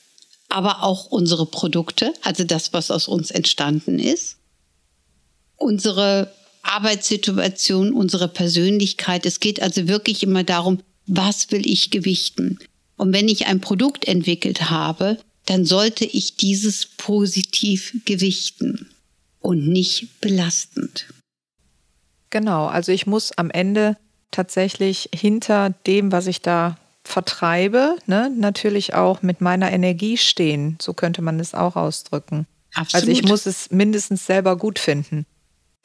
aber 0.48 0.82
auch 0.82 1.06
unsere 1.06 1.46
Produkte, 1.46 2.12
also 2.22 2.44
das, 2.44 2.72
was 2.72 2.90
aus 2.90 3.06
uns 3.06 3.30
entstanden 3.30 3.98
ist, 3.98 4.37
unsere 5.58 6.32
Arbeitssituation, 6.62 7.92
unsere 7.92 8.28
Persönlichkeit. 8.28 9.26
Es 9.26 9.40
geht 9.40 9.60
also 9.60 9.88
wirklich 9.88 10.22
immer 10.22 10.44
darum, 10.44 10.80
was 11.06 11.50
will 11.50 11.68
ich 11.68 11.90
gewichten. 11.90 12.58
Und 12.96 13.12
wenn 13.12 13.28
ich 13.28 13.46
ein 13.46 13.60
Produkt 13.60 14.06
entwickelt 14.06 14.70
habe, 14.70 15.18
dann 15.46 15.64
sollte 15.64 16.04
ich 16.04 16.36
dieses 16.36 16.86
positiv 16.86 17.94
gewichten 18.04 18.88
und 19.40 19.68
nicht 19.68 20.20
belastend. 20.20 21.06
Genau, 22.30 22.66
also 22.66 22.92
ich 22.92 23.06
muss 23.06 23.32
am 23.38 23.50
Ende 23.50 23.96
tatsächlich 24.30 25.08
hinter 25.14 25.70
dem, 25.86 26.12
was 26.12 26.26
ich 26.26 26.42
da 26.42 26.76
vertreibe, 27.02 27.96
ne, 28.06 28.30
natürlich 28.36 28.92
auch 28.92 29.22
mit 29.22 29.40
meiner 29.40 29.72
Energie 29.72 30.18
stehen. 30.18 30.76
So 30.82 30.92
könnte 30.92 31.22
man 31.22 31.40
es 31.40 31.54
auch 31.54 31.76
ausdrücken. 31.76 32.46
Absolut. 32.74 32.94
Also 32.94 33.10
ich 33.10 33.26
muss 33.26 33.46
es 33.46 33.70
mindestens 33.70 34.26
selber 34.26 34.56
gut 34.56 34.78
finden. 34.78 35.24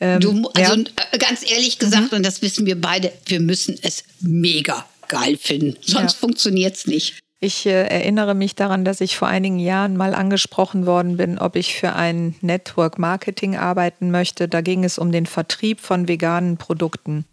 Ähm, 0.03 0.19
du, 0.19 0.49
also 0.53 0.75
ja. 0.75 0.83
Äh, 1.11 1.17
ganz 1.17 1.49
ehrlich 1.49 1.79
gesagt, 1.79 2.11
mhm. 2.11 2.17
und 2.17 2.25
das 2.25 2.41
wissen 2.41 2.65
wir 2.65 2.79
beide, 2.79 3.13
wir 3.25 3.39
müssen 3.39 3.79
es 3.81 4.03
mega 4.19 4.85
geil 5.07 5.37
finden. 5.37 5.77
Sonst 5.81 6.15
ja. 6.15 6.19
funktioniert 6.19 6.75
es 6.75 6.87
nicht. 6.87 7.19
Ich 7.39 7.65
äh, 7.65 7.87
erinnere 7.87 8.35
mich 8.35 8.55
daran, 8.55 8.83
dass 8.83 8.99
ich 8.99 9.15
vor 9.15 9.29
einigen 9.29 9.59
Jahren 9.59 9.95
mal 9.95 10.13
angesprochen 10.13 10.85
worden 10.85 11.15
bin, 11.15 11.37
ob 11.39 11.55
ich 11.55 11.75
für 11.75 11.93
ein 11.93 12.35
Network 12.41 12.99
Marketing 12.99 13.55
arbeiten 13.55 14.11
möchte. 14.11 14.49
Da 14.49 14.59
ging 14.59 14.83
es 14.83 14.97
um 14.97 15.13
den 15.13 15.25
Vertrieb 15.25 15.79
von 15.79 16.09
veganen 16.09 16.57
Produkten. 16.57 17.23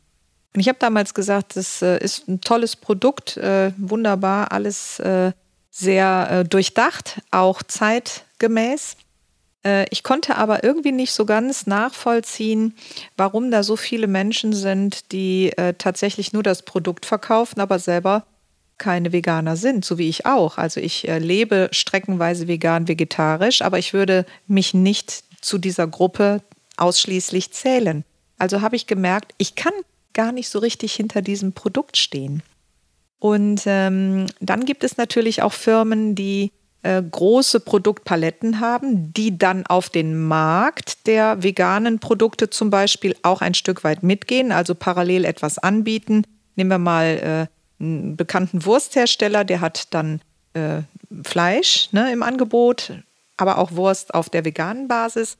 Und 0.54 0.60
ich 0.60 0.68
habe 0.68 0.78
damals 0.78 1.12
gesagt, 1.12 1.56
das 1.56 1.82
äh, 1.82 1.98
ist 1.98 2.28
ein 2.28 2.40
tolles 2.40 2.76
Produkt, 2.76 3.36
äh, 3.36 3.72
wunderbar, 3.78 4.52
alles 4.52 5.00
äh, 5.00 5.32
sehr 5.70 6.28
äh, 6.30 6.44
durchdacht, 6.48 7.20
auch 7.32 7.62
zeitgemäß. 7.64 8.96
Äh, 9.64 9.86
ich 9.90 10.02
konnte 10.02 10.36
aber 10.36 10.64
irgendwie 10.64 10.92
nicht 10.92 11.12
so 11.12 11.24
ganz 11.26 11.66
nachvollziehen, 11.66 12.74
warum 13.16 13.50
da 13.50 13.62
so 13.62 13.76
viele 13.76 14.06
Menschen 14.06 14.52
sind, 14.52 15.12
die 15.12 15.52
tatsächlich 15.78 16.32
nur 16.32 16.42
das 16.42 16.62
Produkt 16.62 17.06
verkaufen, 17.06 17.60
aber 17.60 17.78
selber 17.78 18.24
keine 18.80 19.12
Veganer 19.12 19.54
sind, 19.54 19.84
so 19.84 19.98
wie 19.98 20.08
ich 20.08 20.26
auch. 20.26 20.58
Also 20.58 20.80
ich 20.80 21.06
äh, 21.06 21.20
lebe 21.20 21.68
streckenweise 21.70 22.48
vegan, 22.48 22.88
vegetarisch, 22.88 23.62
aber 23.62 23.78
ich 23.78 23.92
würde 23.92 24.26
mich 24.48 24.74
nicht 24.74 25.22
zu 25.40 25.58
dieser 25.58 25.86
Gruppe 25.86 26.42
ausschließlich 26.76 27.52
zählen. 27.52 28.04
Also 28.38 28.62
habe 28.62 28.74
ich 28.74 28.88
gemerkt, 28.88 29.34
ich 29.38 29.54
kann 29.54 29.74
gar 30.14 30.32
nicht 30.32 30.48
so 30.48 30.58
richtig 30.58 30.94
hinter 30.94 31.22
diesem 31.22 31.52
Produkt 31.52 31.96
stehen. 31.96 32.42
Und 33.20 33.62
ähm, 33.66 34.26
dann 34.40 34.64
gibt 34.64 34.82
es 34.82 34.96
natürlich 34.96 35.42
auch 35.42 35.52
Firmen, 35.52 36.14
die 36.14 36.50
äh, 36.82 37.02
große 37.02 37.60
Produktpaletten 37.60 38.60
haben, 38.60 39.12
die 39.12 39.36
dann 39.36 39.66
auf 39.66 39.90
den 39.90 40.26
Markt 40.26 41.06
der 41.06 41.42
veganen 41.42 41.98
Produkte 41.98 42.50
zum 42.50 42.70
Beispiel 42.70 43.14
auch 43.22 43.42
ein 43.42 43.54
Stück 43.54 43.84
weit 43.84 44.02
mitgehen, 44.02 44.52
also 44.52 44.74
parallel 44.74 45.24
etwas 45.24 45.58
anbieten. 45.58 46.24
Nehmen 46.56 46.70
wir 46.70 46.78
mal 46.78 47.48
äh, 47.50 47.82
einen 47.82 48.16
bekannten 48.16 48.64
Wursthersteller, 48.64 49.44
der 49.44 49.60
hat 49.60 49.92
dann 49.94 50.20
äh, 50.54 50.82
Fleisch 51.22 51.88
ne, 51.92 52.12
im 52.12 52.22
Angebot, 52.22 52.92
aber 53.36 53.58
auch 53.58 53.72
Wurst 53.72 54.14
auf 54.14 54.30
der 54.30 54.44
veganen 54.44 54.88
Basis. 54.88 55.38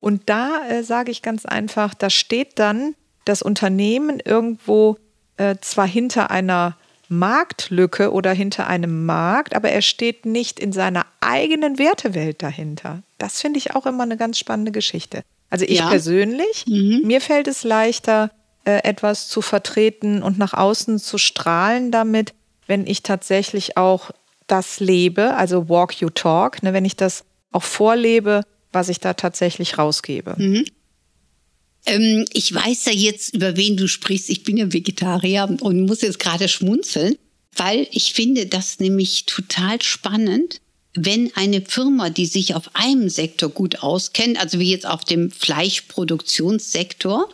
Und 0.00 0.28
da 0.28 0.66
äh, 0.68 0.82
sage 0.82 1.10
ich 1.10 1.22
ganz 1.22 1.46
einfach, 1.46 1.94
da 1.94 2.10
steht 2.10 2.58
dann 2.58 2.94
das 3.24 3.40
Unternehmen 3.40 4.20
irgendwo 4.20 4.96
äh, 5.36 5.56
zwar 5.60 5.86
hinter 5.86 6.30
einer 6.30 6.76
Marktlücke 7.18 8.12
oder 8.12 8.32
hinter 8.32 8.66
einem 8.66 9.04
Markt, 9.06 9.54
aber 9.54 9.70
er 9.70 9.82
steht 9.82 10.26
nicht 10.26 10.58
in 10.58 10.72
seiner 10.72 11.06
eigenen 11.20 11.78
Wertewelt 11.78 12.42
dahinter. 12.42 13.02
Das 13.18 13.40
finde 13.40 13.58
ich 13.58 13.74
auch 13.74 13.86
immer 13.86 14.02
eine 14.02 14.16
ganz 14.16 14.38
spannende 14.38 14.72
Geschichte. 14.72 15.22
Also 15.50 15.64
ich 15.66 15.78
ja. 15.78 15.88
persönlich, 15.88 16.64
mhm. 16.66 17.02
mir 17.04 17.20
fällt 17.20 17.46
es 17.46 17.62
leichter, 17.62 18.30
äh, 18.64 18.82
etwas 18.84 19.28
zu 19.28 19.42
vertreten 19.42 20.22
und 20.22 20.38
nach 20.38 20.54
außen 20.54 20.98
zu 20.98 21.18
strahlen 21.18 21.90
damit, 21.90 22.32
wenn 22.66 22.86
ich 22.86 23.02
tatsächlich 23.02 23.76
auch 23.76 24.10
das 24.46 24.80
lebe, 24.80 25.34
also 25.34 25.68
walk 25.68 26.00
you 26.00 26.10
talk, 26.10 26.62
ne, 26.62 26.72
wenn 26.72 26.84
ich 26.84 26.96
das 26.96 27.24
auch 27.52 27.62
vorlebe, 27.62 28.42
was 28.72 28.88
ich 28.88 29.00
da 29.00 29.14
tatsächlich 29.14 29.78
rausgebe. 29.78 30.34
Mhm. 30.38 30.64
Ähm, 31.86 32.24
ich 32.32 32.52
weiß 32.52 32.86
ja 32.86 32.92
jetzt, 32.92 33.34
über 33.34 33.56
wen 33.56 33.76
du 33.76 33.88
sprichst. 33.88 34.30
Ich 34.30 34.44
bin 34.44 34.56
ja 34.56 34.72
Vegetarier 34.72 35.56
und 35.60 35.86
muss 35.86 36.02
jetzt 36.02 36.18
gerade 36.18 36.48
schmunzeln, 36.48 37.16
weil 37.56 37.86
ich 37.90 38.12
finde 38.12 38.46
das 38.46 38.78
nämlich 38.78 39.26
total 39.26 39.82
spannend, 39.82 40.60
wenn 40.94 41.34
eine 41.34 41.62
Firma, 41.62 42.10
die 42.10 42.26
sich 42.26 42.54
auf 42.54 42.74
einem 42.74 43.08
Sektor 43.08 43.48
gut 43.48 43.82
auskennt, 43.82 44.38
also 44.38 44.58
wie 44.58 44.70
jetzt 44.70 44.86
auf 44.86 45.04
dem 45.04 45.30
Fleischproduktionssektor, 45.30 47.28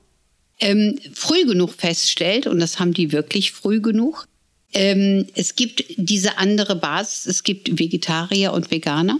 ähm, 0.60 0.98
früh 1.12 1.44
genug 1.44 1.74
feststellt, 1.74 2.46
und 2.46 2.60
das 2.60 2.78
haben 2.78 2.94
die 2.94 3.12
wirklich 3.12 3.52
früh 3.52 3.80
genug, 3.80 4.26
ähm, 4.72 5.26
es 5.34 5.56
gibt 5.56 5.84
diese 5.96 6.38
andere 6.38 6.76
Basis, 6.76 7.26
es 7.26 7.42
gibt 7.42 7.78
Vegetarier 7.78 8.52
und 8.52 8.70
Veganer, 8.70 9.18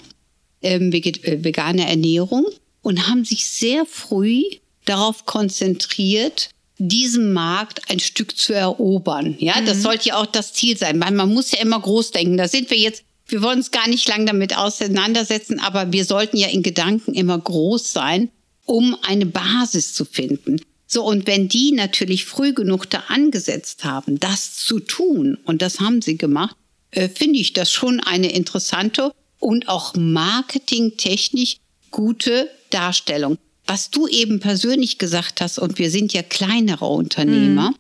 ähm, 0.63 0.93
äh, 0.93 1.45
vegane 1.45 1.89
Ernährung 1.89 2.47
und 2.83 3.09
haben 3.09 3.25
sich 3.25 3.47
sehr 3.47 3.87
früh 3.87 4.43
darauf 4.89 5.27
konzentriert, 5.27 6.51
diesen 6.79 7.33
Markt 7.33 7.91
ein 7.91 7.99
Stück 7.99 8.37
zu 8.37 8.53
erobern. 8.53 9.37
Ja, 9.39 9.61
mhm. 9.61 9.67
das 9.67 9.83
sollte 9.83 10.11
ja 10.11 10.17
auch 10.17 10.27
das 10.27 10.53
Ziel 10.53 10.77
sein, 10.77 11.01
weil 11.01 11.13
man 11.13 11.33
muss 11.33 11.51
ja 11.51 11.61
immer 11.61 11.81
groß 11.81 12.13
denken. 12.13 12.37
Da 12.37 12.49
sind 12.49 12.71
wir 12.71 12.79
jetzt, 12.79 13.03
wir 13.27 13.43
wollen 13.43 13.59
uns 13.59 13.71
gar 13.71 13.89
nicht 13.89 14.09
lang 14.09 14.27
damit 14.27 14.57
auseinandersetzen, 14.57 15.59
aber 15.61 15.93
wir 15.93 16.05
sollten 16.05 16.37
ja 16.37 16.49
in 16.49 16.63
Gedanken 16.63 17.15
immer 17.15 17.39
groß 17.39 17.93
sein, 17.93 18.31
um 18.65 18.97
eine 19.03 19.27
Basis 19.27 19.93
zu 19.93 20.05
finden. 20.05 20.61
So, 20.87 21.05
und 21.05 21.27
wenn 21.27 21.49
die 21.49 21.73
natürlich 21.73 22.25
früh 22.25 22.55
genug 22.55 22.89
da 22.89 23.05
angesetzt 23.09 23.85
haben, 23.85 24.19
das 24.19 24.55
zu 24.55 24.81
tun, 24.81 25.37
und 25.45 25.61
das 25.61 25.81
haben 25.81 26.01
sie 26.01 26.17
gemacht, 26.17 26.57
äh, 26.93 27.09
finde 27.09 27.41
ich 27.41 27.53
das 27.53 27.71
schon 27.71 28.01
eine 28.01 28.33
interessante 28.33 29.13
und 29.39 29.69
auch 29.69 29.95
marketingtechnisch 29.95 31.59
gute 31.91 32.49
Darstellung. 32.71 33.37
Was 33.69 33.91
du 33.91 34.09
eben 34.09 34.41
persönlich 34.41 34.99
gesagt 34.99 35.41
hast, 35.41 35.61
und 35.61 35.79
wir 35.79 35.93
sind 35.93 36.13
ja 36.13 36.25
kleinere 36.25 36.87
Unternehmer, 36.87 37.71
mhm. 37.71 37.77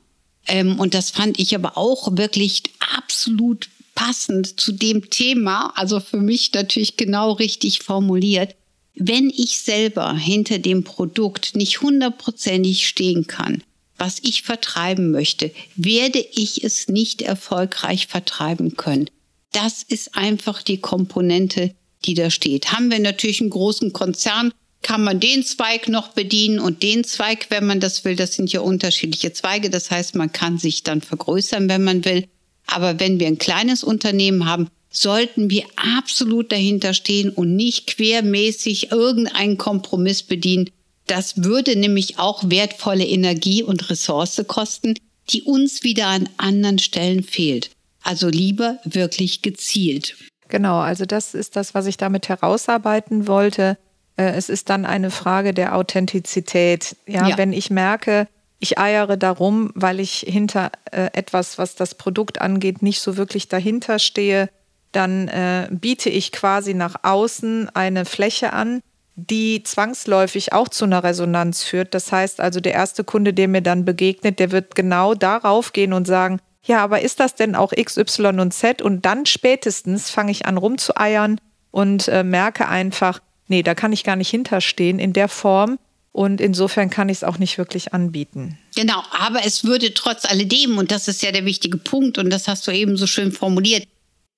ähm, 0.47 0.79
und 0.79 0.95
das 0.95 1.11
fand 1.11 1.41
ich 1.41 1.57
aber 1.57 1.77
auch 1.77 2.17
wirklich 2.17 2.63
absolut 2.97 3.69
passend 3.97 4.61
zu 4.61 4.71
dem 4.71 5.11
Thema, 5.11 5.73
also 5.75 5.99
für 5.99 6.21
mich 6.21 6.53
natürlich 6.53 6.97
genau 6.97 7.33
richtig 7.33 7.81
formuliert 7.81 8.55
wenn 8.99 9.31
ich 9.31 9.61
selber 9.61 10.15
hinter 10.17 10.59
dem 10.59 10.83
Produkt 10.83 11.55
nicht 11.55 11.81
hundertprozentig 11.81 12.87
stehen 12.87 13.27
kann, 13.27 13.63
was 13.97 14.19
ich 14.23 14.43
vertreiben 14.43 15.11
möchte, 15.11 15.53
werde 15.77 16.19
ich 16.19 16.65
es 16.65 16.89
nicht 16.89 17.23
erfolgreich 17.23 18.09
vertreiben 18.09 18.77
können. 18.77 19.09
Das 19.53 19.83
ist 19.83 20.17
einfach 20.17 20.63
die 20.63 20.79
Komponente, 20.79 21.75
die 22.05 22.15
da 22.15 22.31
steht. 22.31 22.73
Haben 22.73 22.91
wir 22.91 22.99
natürlich 22.99 23.41
einen 23.41 23.51
großen 23.51 23.93
Konzern, 23.93 24.53
kann 24.83 25.03
man 25.03 25.21
den 25.21 25.45
Zweig 25.45 25.89
noch 25.89 26.09
bedienen 26.09 26.61
und 26.61 26.83
den 26.83 27.05
Zweig, 27.05 27.47
wenn 27.51 27.67
man 27.67 27.81
das 27.81 28.05
will. 28.05 28.17
Das 28.17 28.35
sind 28.35 28.53
ja 28.53 28.61
unterschiedliche 28.61 29.33
Zweige. 29.33 29.71
Das 29.71 29.91
heißt, 29.91 30.15
man 30.15 30.33
kann 30.33 30.59
sich 30.59 30.83
dann 30.83 31.01
vergrößern, 31.01 31.69
wenn 31.69 31.85
man 31.85 32.05
will. 32.05 32.27
Aber 32.67 33.01
wenn 33.01 33.19
wir 33.19 33.27
ein 33.27 33.39
kleines 33.39 33.83
Unternehmen 33.83 34.45
haben, 34.47 34.69
sollten 34.91 35.51
wir 35.51 35.65
absolut 35.77 36.53
dahinter 36.53 36.95
stehen 36.95 37.31
und 37.31 37.57
nicht 37.57 37.87
quermäßig 37.87 38.93
irgendeinen 38.93 39.59
Kompromiss 39.59 40.23
bedienen. 40.23 40.71
Das 41.07 41.43
würde 41.43 41.77
nämlich 41.77 42.19
auch 42.19 42.51
wertvolle 42.51 43.07
Energie 43.07 43.63
und 43.63 43.91
Ressource 43.91 44.43
kosten, 44.47 44.95
die 45.31 45.43
uns 45.43 45.83
wieder 45.83 46.07
an 46.07 46.29
anderen 46.37 46.79
Stellen 46.79 47.23
fehlt. 47.23 47.71
Also 48.03 48.29
lieber 48.29 48.79
wirklich 48.85 49.43
gezielt. 49.43 50.17
Genau, 50.49 50.79
also 50.79 51.05
das 51.05 51.35
ist 51.35 51.57
das, 51.57 51.75
was 51.75 51.87
ich 51.87 51.97
damit 51.97 52.29
herausarbeiten 52.29 53.27
wollte. 53.27 53.77
Äh, 54.19 54.33
es 54.33 54.49
ist 54.49 54.69
dann 54.69 54.85
eine 54.85 55.11
Frage 55.11 55.55
der 55.55 55.75
Authentizität. 55.75 56.97
Ja, 57.07 57.29
ja. 57.29 57.39
wenn 57.39 57.53
ich 57.53 57.71
merke, 57.71 58.29
ich 58.59 58.79
eiere 58.79 59.17
darum, 59.17 59.71
weil 59.75 60.01
ich 60.01 60.25
hinter 60.27 60.73
äh, 60.91 61.11
etwas, 61.13 61.59
was 61.59 61.77
das 61.77 61.95
Produkt 61.95 62.41
angeht, 62.41 62.83
nicht 62.83 63.01
so 63.01 63.17
wirklich 63.17 63.49
dahinter 63.49 63.99
stehe, 63.99 64.51
dann 64.93 65.29
äh, 65.29 65.69
biete 65.71 66.11
ich 66.11 66.33
quasi 66.33 66.75
nach 66.75 66.97
außen 67.03 67.71
eine 67.75 68.05
Fläche 68.05 68.53
an, 68.53 68.81
die 69.15 69.63
zwangsläufig 69.63 70.53
auch 70.53 70.69
zu 70.69 70.85
einer 70.85 71.05
Resonanz 71.05 71.63
führt. 71.63 71.95
Das 71.95 72.11
heißt 72.11 72.41
also, 72.41 72.61
der 72.61 72.75
erste 72.75 73.05
Kunde, 73.05 73.33
der 73.33 73.49
mir 73.49 73.63
dann 73.63 73.85
begegnet, 73.85 74.39
der 74.39 74.51
wird 74.51 74.75
genau 74.75 75.15
darauf 75.15 75.73
gehen 75.73 75.93
und 75.93 76.07
sagen, 76.07 76.41
ja, 76.63 76.83
aber 76.83 77.01
ist 77.01 77.21
das 77.21 77.35
denn 77.35 77.55
auch 77.55 77.73
X, 77.73 77.97
Y 77.97 78.41
und 78.41 78.53
Z? 78.53 78.83
Und 78.83 79.07
dann 79.07 79.27
spätestens 79.27 80.11
fange 80.11 80.33
ich 80.33 80.47
an 80.47 80.57
rumzueiern 80.57 81.41
und 81.71 82.09
äh, 82.09 82.25
merke 82.25 82.69
einfach, 82.69 83.21
nee, 83.49 83.63
da 83.63 83.75
kann 83.75 83.93
ich 83.93 84.05
gar 84.05 84.17
nicht 84.17 84.31
hinterstehen 84.31 84.99
in 84.99 85.13
der 85.13 85.29
Form. 85.29 85.79
Und 86.13 86.41
insofern 86.41 86.91
kann 86.91 87.11
ich 87.11 87.19
es 87.19 87.25
auch 87.25 87.39
nicht 87.39 87.59
wirklich 87.59 87.93
anbieten. 87.95 88.59
Genau, 88.75 89.03
aber 89.13 89.45
es 89.45 89.63
würde 89.63 89.95
trotz 89.95 90.25
alledem, 90.25 90.79
und 90.79 90.91
das 90.91 91.07
ist 91.07 91.23
ja 91.23 91.31
der 91.31 91.45
wichtige 91.45 91.77
Punkt, 91.77 92.19
und 92.19 92.31
das 92.31 92.49
hast 92.49 92.67
du 92.67 92.73
eben 92.73 92.97
so 92.97 93.07
schön 93.07 93.31
formuliert, 93.31 93.87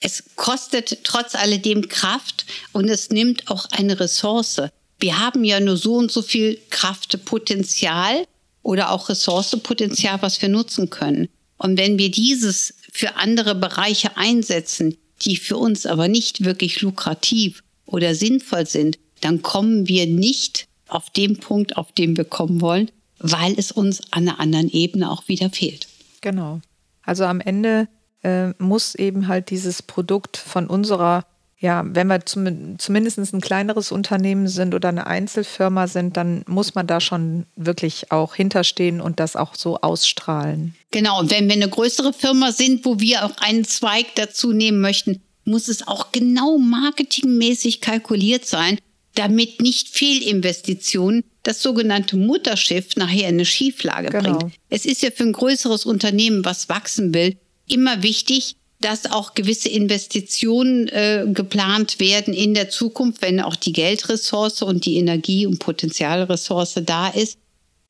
es 0.00 0.24
kostet 0.36 1.04
trotz 1.04 1.34
alledem 1.34 1.88
Kraft 1.88 2.44
und 2.72 2.88
es 2.88 3.10
nimmt 3.10 3.50
auch 3.50 3.66
eine 3.70 4.00
Ressource. 4.00 4.62
Wir 4.98 5.18
haben 5.18 5.44
ja 5.44 5.60
nur 5.60 5.76
so 5.76 5.94
und 5.94 6.10
so 6.10 6.22
viel 6.22 6.58
Kraftpotenzial 6.70 8.24
oder 8.62 8.90
auch 8.90 9.08
Ressourcepotenzial, 9.08 10.20
was 10.22 10.40
wir 10.42 10.48
nutzen 10.48 10.90
können. 10.90 11.28
Und 11.56 11.78
wenn 11.78 11.98
wir 11.98 12.10
dieses 12.10 12.74
für 12.92 13.16
andere 13.16 13.54
Bereiche 13.54 14.16
einsetzen, 14.16 14.96
die 15.22 15.36
für 15.36 15.58
uns 15.58 15.86
aber 15.86 16.08
nicht 16.08 16.44
wirklich 16.44 16.80
lukrativ 16.80 17.62
oder 17.90 18.14
sinnvoll 18.14 18.66
sind, 18.66 18.99
dann 19.20 19.42
kommen 19.42 19.88
wir 19.88 20.06
nicht 20.06 20.66
auf 20.88 21.11
den 21.11 21.38
Punkt, 21.38 21.76
auf 21.76 21.92
den 21.92 22.16
wir 22.16 22.25
kommen 22.25 22.61
wollen, 22.61 22.90
weil 23.18 23.54
es 23.59 23.70
uns 23.70 24.00
an 24.12 24.28
einer 24.28 24.40
anderen 24.40 24.70
Ebene 24.70 25.11
auch 25.11 25.28
wieder 25.28 25.50
fehlt. 25.50 25.87
Genau. 26.20 26.61
Also 27.02 27.25
am 27.25 27.40
Ende 27.40 27.88
äh, 28.23 28.49
muss 28.59 28.94
eben 28.94 29.28
halt 29.28 29.50
dieses 29.50 29.82
Produkt 29.82 30.37
von 30.37 30.66
unserer 30.66 31.25
ja, 31.61 31.85
wenn 31.87 32.06
wir 32.06 32.25
zum, 32.25 32.78
zumindest 32.78 33.18
ein 33.18 33.42
kleineres 33.42 33.92
Unternehmen 33.92 34.49
sind 34.49 34.75
oder 34.75 34.88
eine 34.88 35.06
Einzelfirma 35.06 35.88
sind, 35.88 36.16
dann 36.16 36.42
muss 36.49 36.75
man 36.75 36.87
da 36.87 37.00
schon 37.00 37.44
wirklich 37.54 38.11
auch 38.11 38.35
hinterstehen 38.35 39.02
und 39.02 39.20
das 39.20 39.37
auch 39.37 39.54
so 39.54 39.78
ausstrahlen. 39.78 40.75
Genau, 40.90 41.20
und 41.20 41.30
wenn 41.30 41.49
wir 41.49 41.56
eine 41.56 41.68
größere 41.68 42.14
Firma 42.14 42.50
sind, 42.50 42.87
wo 42.87 42.99
wir 42.99 43.26
auch 43.26 43.37
einen 43.42 43.66
Zweig 43.66 44.06
dazu 44.14 44.54
nehmen 44.54 44.80
möchten, 44.80 45.20
muss 45.44 45.68
es 45.68 45.87
auch 45.87 46.12
genau 46.12 46.59
marketingmäßig 46.59 47.80
kalkuliert 47.80 48.47
sein, 48.47 48.78
damit 49.14 49.61
nicht 49.61 49.88
Fehlinvestitionen 49.88 51.25
das 51.42 51.62
sogenannte 51.62 52.16
Mutterschiff 52.16 52.97
nachher 52.97 53.28
in 53.28 53.37
eine 53.37 53.44
Schieflage 53.44 54.11
genau. 54.11 54.38
bringt. 54.38 54.54
Es 54.68 54.85
ist 54.85 55.02
ja 55.02 55.11
für 55.11 55.25
ein 55.25 55.32
größeres 55.32 55.87
Unternehmen, 55.87 56.44
was 56.44 56.68
wachsen 56.68 57.14
will, 57.14 57.37
immer 57.66 58.02
wichtig, 58.02 58.56
dass 58.80 59.11
auch 59.11 59.35
gewisse 59.35 59.68
Investitionen 59.68 60.88
äh, 60.88 61.26
geplant 61.28 62.00
werden 62.00 62.32
in 62.32 62.54
der 62.54 62.70
Zukunft, 62.70 63.20
wenn 63.20 63.40
auch 63.40 63.56
die 63.56 63.73
Geldressource 63.73 64.62
und 64.62 64.87
die 64.87 64.97
Energie- 64.97 65.47
und 65.47 65.59
Potenzialressource 65.59 66.80
da 66.85 67.09
ist, 67.09 67.38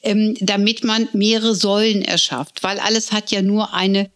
ähm, 0.02 0.36
damit 0.40 0.82
man 0.82 1.08
mehrere 1.12 1.54
Säulen 1.54 2.02
erschafft. 2.02 2.62
Weil 2.62 2.80
alles 2.80 3.12
hat 3.12 3.30
ja 3.30 3.42
nur 3.42 3.72
eine 3.72 4.10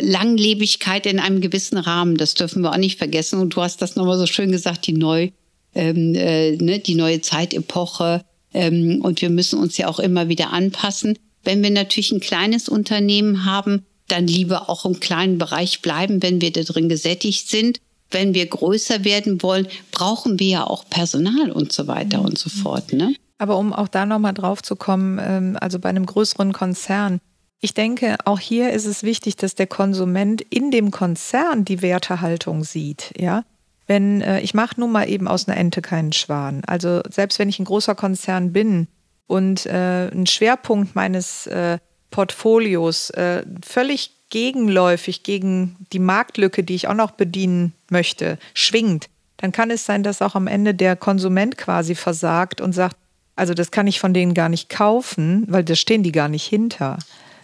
Langlebigkeit 0.00 1.06
in 1.06 1.20
einem 1.20 1.40
gewissen 1.40 1.76
Rahmen. 1.78 2.16
Das 2.16 2.34
dürfen 2.34 2.62
wir 2.62 2.72
auch 2.72 2.78
nicht 2.78 2.98
vergessen. 2.98 3.40
Und 3.40 3.54
du 3.54 3.62
hast 3.62 3.82
das 3.82 3.96
nochmal 3.96 4.18
so 4.18 4.26
schön 4.26 4.50
gesagt, 4.50 4.86
die, 4.86 4.94
neu, 4.94 5.30
ähm, 5.74 6.14
äh, 6.14 6.56
ne, 6.56 6.78
die 6.78 6.94
neue 6.94 7.20
Zeitepoche. 7.20 8.24
Ähm, 8.54 9.00
und 9.02 9.20
wir 9.20 9.30
müssen 9.30 9.58
uns 9.58 9.76
ja 9.76 9.88
auch 9.88 9.98
immer 9.98 10.28
wieder 10.28 10.52
anpassen. 10.52 11.18
Wenn 11.44 11.62
wir 11.62 11.70
natürlich 11.70 12.10
ein 12.10 12.20
kleines 12.20 12.68
Unternehmen 12.68 13.44
haben, 13.44 13.84
dann 14.08 14.26
lieber 14.26 14.70
auch 14.70 14.84
im 14.84 15.00
kleinen 15.00 15.38
Bereich 15.38 15.82
bleiben, 15.82 16.22
wenn 16.22 16.40
wir 16.40 16.52
da 16.52 16.62
drin 16.62 16.88
gesättigt 16.88 17.48
sind. 17.48 17.80
Wenn 18.10 18.34
wir 18.34 18.46
größer 18.46 19.04
werden 19.04 19.42
wollen, 19.42 19.66
brauchen 19.90 20.38
wir 20.38 20.48
ja 20.48 20.66
auch 20.66 20.88
Personal 20.88 21.50
und 21.50 21.72
so 21.72 21.86
weiter 21.86 22.22
und 22.22 22.38
so 22.38 22.48
fort. 22.48 22.92
Ne? 22.92 23.14
Aber 23.38 23.58
um 23.58 23.72
auch 23.72 23.88
da 23.88 24.06
nochmal 24.06 24.32
drauf 24.32 24.62
zu 24.62 24.76
kommen, 24.76 25.20
ähm, 25.20 25.58
also 25.60 25.78
bei 25.78 25.88
einem 25.88 26.06
größeren 26.06 26.52
Konzern, 26.52 27.20
ich 27.60 27.74
denke, 27.74 28.16
auch 28.24 28.38
hier 28.38 28.72
ist 28.72 28.86
es 28.86 29.02
wichtig, 29.02 29.36
dass 29.36 29.54
der 29.54 29.66
Konsument 29.66 30.42
in 30.42 30.70
dem 30.70 30.90
Konzern 30.90 31.64
die 31.64 31.82
Wertehaltung 31.82 32.64
sieht. 32.64 33.12
Ja, 33.18 33.44
wenn 33.86 34.20
äh, 34.20 34.40
ich 34.40 34.54
mache 34.54 34.78
nun 34.78 34.92
mal 34.92 35.08
eben 35.08 35.28
aus 35.28 35.48
einer 35.48 35.56
Ente 35.56 35.82
keinen 35.82 36.12
Schwan. 36.12 36.62
Also 36.66 37.02
selbst 37.08 37.38
wenn 37.38 37.48
ich 37.48 37.58
ein 37.58 37.64
großer 37.64 37.94
Konzern 37.94 38.52
bin 38.52 38.88
und 39.26 39.66
äh, 39.66 40.08
ein 40.08 40.26
Schwerpunkt 40.26 40.94
meines 40.94 41.46
äh, 41.46 41.78
Portfolios 42.10 43.10
äh, 43.10 43.42
völlig 43.64 44.12
gegenläufig 44.30 45.22
gegen 45.22 45.76
die 45.92 45.98
Marktlücke, 45.98 46.64
die 46.64 46.74
ich 46.74 46.88
auch 46.88 46.94
noch 46.94 47.12
bedienen 47.12 47.72
möchte, 47.90 48.38
schwingt, 48.54 49.08
dann 49.36 49.52
kann 49.52 49.70
es 49.70 49.86
sein, 49.86 50.02
dass 50.02 50.22
auch 50.22 50.34
am 50.34 50.46
Ende 50.46 50.74
der 50.74 50.96
Konsument 50.96 51.56
quasi 51.56 51.94
versagt 51.94 52.60
und 52.60 52.72
sagt, 52.72 52.96
also 53.36 53.54
das 53.54 53.70
kann 53.70 53.86
ich 53.86 54.00
von 54.00 54.14
denen 54.14 54.34
gar 54.34 54.48
nicht 54.48 54.68
kaufen, 54.68 55.44
weil 55.48 55.62
da 55.62 55.74
stehen 55.74 56.02
die 56.02 56.12
gar 56.12 56.28
nicht 56.28 56.46
hinter. 56.46 56.98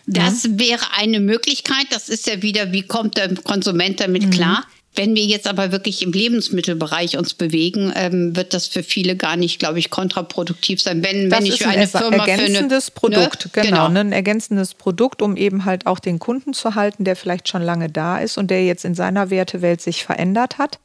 Das 0.07 0.45
mhm. 0.45 0.61
wäre 0.61 0.85
eine 0.97 1.21
Möglichkeit. 1.21 1.87
Das 1.91 2.09
ist 2.09 2.27
ja 2.27 2.43
wieder, 2.43 2.73
wie 2.73 2.83
kommt 2.83 3.17
der 3.17 3.35
Konsument 3.35 4.01
damit 4.01 4.27
mhm. 4.27 4.31
klar? 4.31 4.65
Wenn 4.95 5.15
wir 5.15 5.25
jetzt 5.25 5.47
aber 5.47 5.73
wirklich 5.73 6.03
im 6.03 6.12
Lebensmittelbereich 6.12 7.17
uns 7.17 7.33
bewegen, 7.33 7.93
ähm, 7.97 8.37
wird 8.37 8.53
das 8.53 8.67
für 8.67 8.83
viele 8.83 9.17
gar 9.17 9.37
nicht, 9.37 9.59
glaube 9.59 9.79
ich, 9.79 9.88
kontraproduktiv 9.88 10.83
sein. 10.83 11.03
Wenn, 11.03 11.31
das 11.31 11.38
wenn 11.38 11.47
ich 11.47 11.62
für 11.62 11.69
eine 11.69 11.87
Firma 11.87 12.27
ergänzendes 12.27 12.88
eine, 12.88 12.95
Produkt, 12.95 13.45
ne? 13.47 13.51
genau, 13.53 13.69
genau. 13.69 13.88
Ne? 13.88 14.01
ein 14.01 14.12
ergänzendes 14.12 14.75
Produkt, 14.75 15.23
um 15.23 15.37
eben 15.37 15.65
halt 15.65 15.87
auch 15.87 15.99
den 15.99 16.19
Kunden 16.19 16.53
zu 16.53 16.75
halten, 16.75 17.05
der 17.05 17.17
vielleicht 17.17 17.49
schon 17.49 17.62
lange 17.62 17.88
da 17.88 18.19
ist 18.19 18.37
und 18.37 18.51
der 18.51 18.67
jetzt 18.67 18.85
in 18.85 18.95
seiner 18.95 19.31
Wertewelt 19.31 19.81
sich 19.81 20.05
verändert 20.05 20.59
hat. 20.59 20.79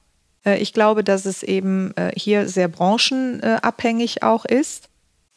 Äh, 0.45 0.59
ich 0.59 0.71
glaube, 0.71 1.03
dass 1.03 1.25
es 1.25 1.43
eben 1.43 1.91
äh, 1.97 2.11
hier 2.15 2.47
sehr 2.47 2.69
branchenabhängig 2.69 4.23
auch 4.23 4.45
ist. 4.45 4.86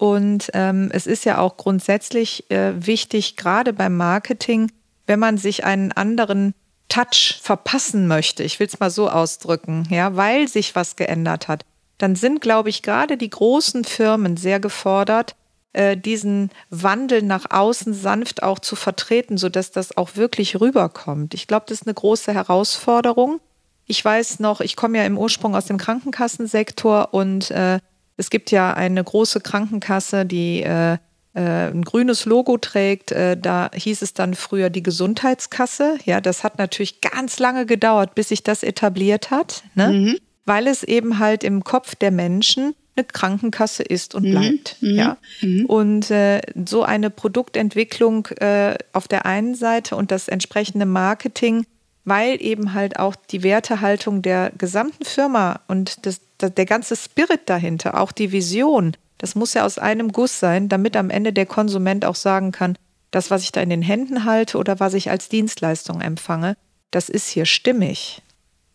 Und 0.01 0.51
ähm, 0.55 0.89
es 0.95 1.07
ist 1.07 1.27
ja 1.27 1.37
auch 1.37 1.59
grundsätzlich 1.59 2.51
äh, 2.51 2.87
wichtig, 2.87 3.37
gerade 3.37 3.75
beim 3.75 3.99
Marketing, 3.99 4.73
wenn 5.07 5.19
man 5.19 5.37
sich 5.37 5.65
einen 5.65 5.93
anderen 5.93 6.55
Touch 6.89 7.39
verpassen 7.43 8.07
möchte, 8.07 8.43
ich 8.43 8.59
will 8.59 8.67
es 8.67 8.81
mal 8.81 8.89
so 8.89 9.11
ausdrücken, 9.11 9.87
ja, 9.91 10.17
weil 10.17 10.49
sich 10.49 10.75
was 10.75 10.97
geändert 10.97 11.49
hat, 11.49 11.67
dann 11.99 12.17
sind, 12.17 12.41
glaube 12.41 12.71
ich, 12.71 12.81
gerade 12.81 13.19
die 13.19 13.29
großen 13.29 13.85
Firmen 13.85 14.39
sehr 14.39 14.59
gefordert, 14.59 15.37
äh, 15.75 15.99
diesen 15.99 16.49
Wandel 16.71 17.21
nach 17.21 17.51
außen 17.51 17.93
sanft 17.93 18.43
auch 18.43 18.59
zu 18.59 18.77
vertreten, 18.77 19.37
sodass 19.37 19.71
das 19.71 19.99
auch 19.99 20.17
wirklich 20.17 20.63
rüberkommt. 20.63 21.35
Ich 21.35 21.47
glaube, 21.47 21.67
das 21.69 21.83
ist 21.83 21.87
eine 21.87 21.93
große 21.93 22.33
Herausforderung. 22.33 23.39
Ich 23.85 24.03
weiß 24.03 24.41
noch, 24.41 24.63
ich 24.63 24.77
komme 24.77 24.97
ja 24.97 25.05
im 25.05 25.19
Ursprung 25.19 25.55
aus 25.55 25.67
dem 25.67 25.77
Krankenkassensektor 25.77 27.13
und 27.13 27.51
äh, 27.51 27.81
es 28.21 28.31
gibt 28.31 28.51
ja 28.51 28.75
eine 28.75 29.03
große 29.03 29.41
Krankenkasse, 29.41 30.27
die 30.27 30.63
äh, 30.63 30.99
äh, 31.35 31.71
ein 31.71 31.83
grünes 31.83 32.27
Logo 32.27 32.59
trägt. 32.59 33.13
Äh, 33.13 33.37
da 33.37 33.71
hieß 33.75 34.03
es 34.03 34.15
dann 34.15 34.35
früher 34.35 34.69
die 34.69 34.83
Gesundheitskasse. 34.83 35.97
Ja, 36.05 36.21
das 36.21 36.45
hat 36.45 36.59
natürlich 36.59 37.01
ganz 37.01 37.39
lange 37.39 37.67
gedauert, 37.67 38.15
bis 38.15 38.29
sich 38.29 38.43
das 38.43 38.63
etabliert 38.63 39.31
hat, 39.31 39.63
ne? 39.75 39.89
Mhm. 39.89 40.19
weil 40.45 40.67
es 40.67 40.83
eben 40.83 41.19
halt 41.19 41.45
im 41.45 41.65
Kopf 41.65 41.95
der 41.95 42.11
Menschen 42.11 42.75
eine 42.97 43.05
Krankenkasse 43.05 43.83
ist 43.83 44.15
und 44.15 44.25
mhm. 44.25 44.31
bleibt. 44.31 44.77
Mhm. 44.81 44.95
Ja. 44.95 45.17
Mhm. 45.41 45.67
Und 45.67 46.11
äh, 46.11 46.43
so 46.67 46.83
eine 46.83 47.09
Produktentwicklung 47.09 48.27
äh, 48.39 48.77
auf 48.93 49.09
der 49.09 49.25
einen 49.25 49.55
Seite 49.55 49.97
und 49.97 50.11
das 50.11 50.29
entsprechende 50.29 50.87
Marketing, 50.87 51.65
weil 52.05 52.43
eben 52.43 52.75
halt 52.75 52.99
auch 52.99 53.15
die 53.17 53.43
Wertehaltung 53.43 54.23
der 54.23 54.53
gesamten 54.57 55.05
Firma 55.05 55.61
und 55.69 56.07
das, 56.07 56.21
der 56.41 56.67
ganze 56.67 56.97
Spirit 56.97 57.43
dahinter, 57.47 58.01
auch 58.01 58.13
die 58.13 58.33
Vision, 58.33 58.97
das 59.19 59.35
muss 59.35 59.55
ja 59.55 59.67
aus 59.67 59.79
einem 59.79 60.13
Guss 60.13 60.41
sein, 60.41 60.69
damit 60.69 60.97
am 60.97 61.11
Ende 61.11 61.33
der 61.33 61.47
Konsument 61.47 62.05
auch 62.05 62.15
sagen 62.15 62.53
kann, 62.53 62.77
das, 63.11 63.31
was 63.31 63.43
ich 63.43 63.53
da 63.53 63.61
in 63.61 63.71
den 63.71 63.83
Händen 63.83 64.25
halte 64.25 64.57
oder 64.57 64.81
was 64.81 64.95
ich 64.95 65.11
als 65.11 65.29
Dienstleistung 65.29 66.01
empfange, 66.01 66.57
das 66.91 67.09
ist 67.09 67.29
hier 67.29 67.45
stimmig. 67.45 68.23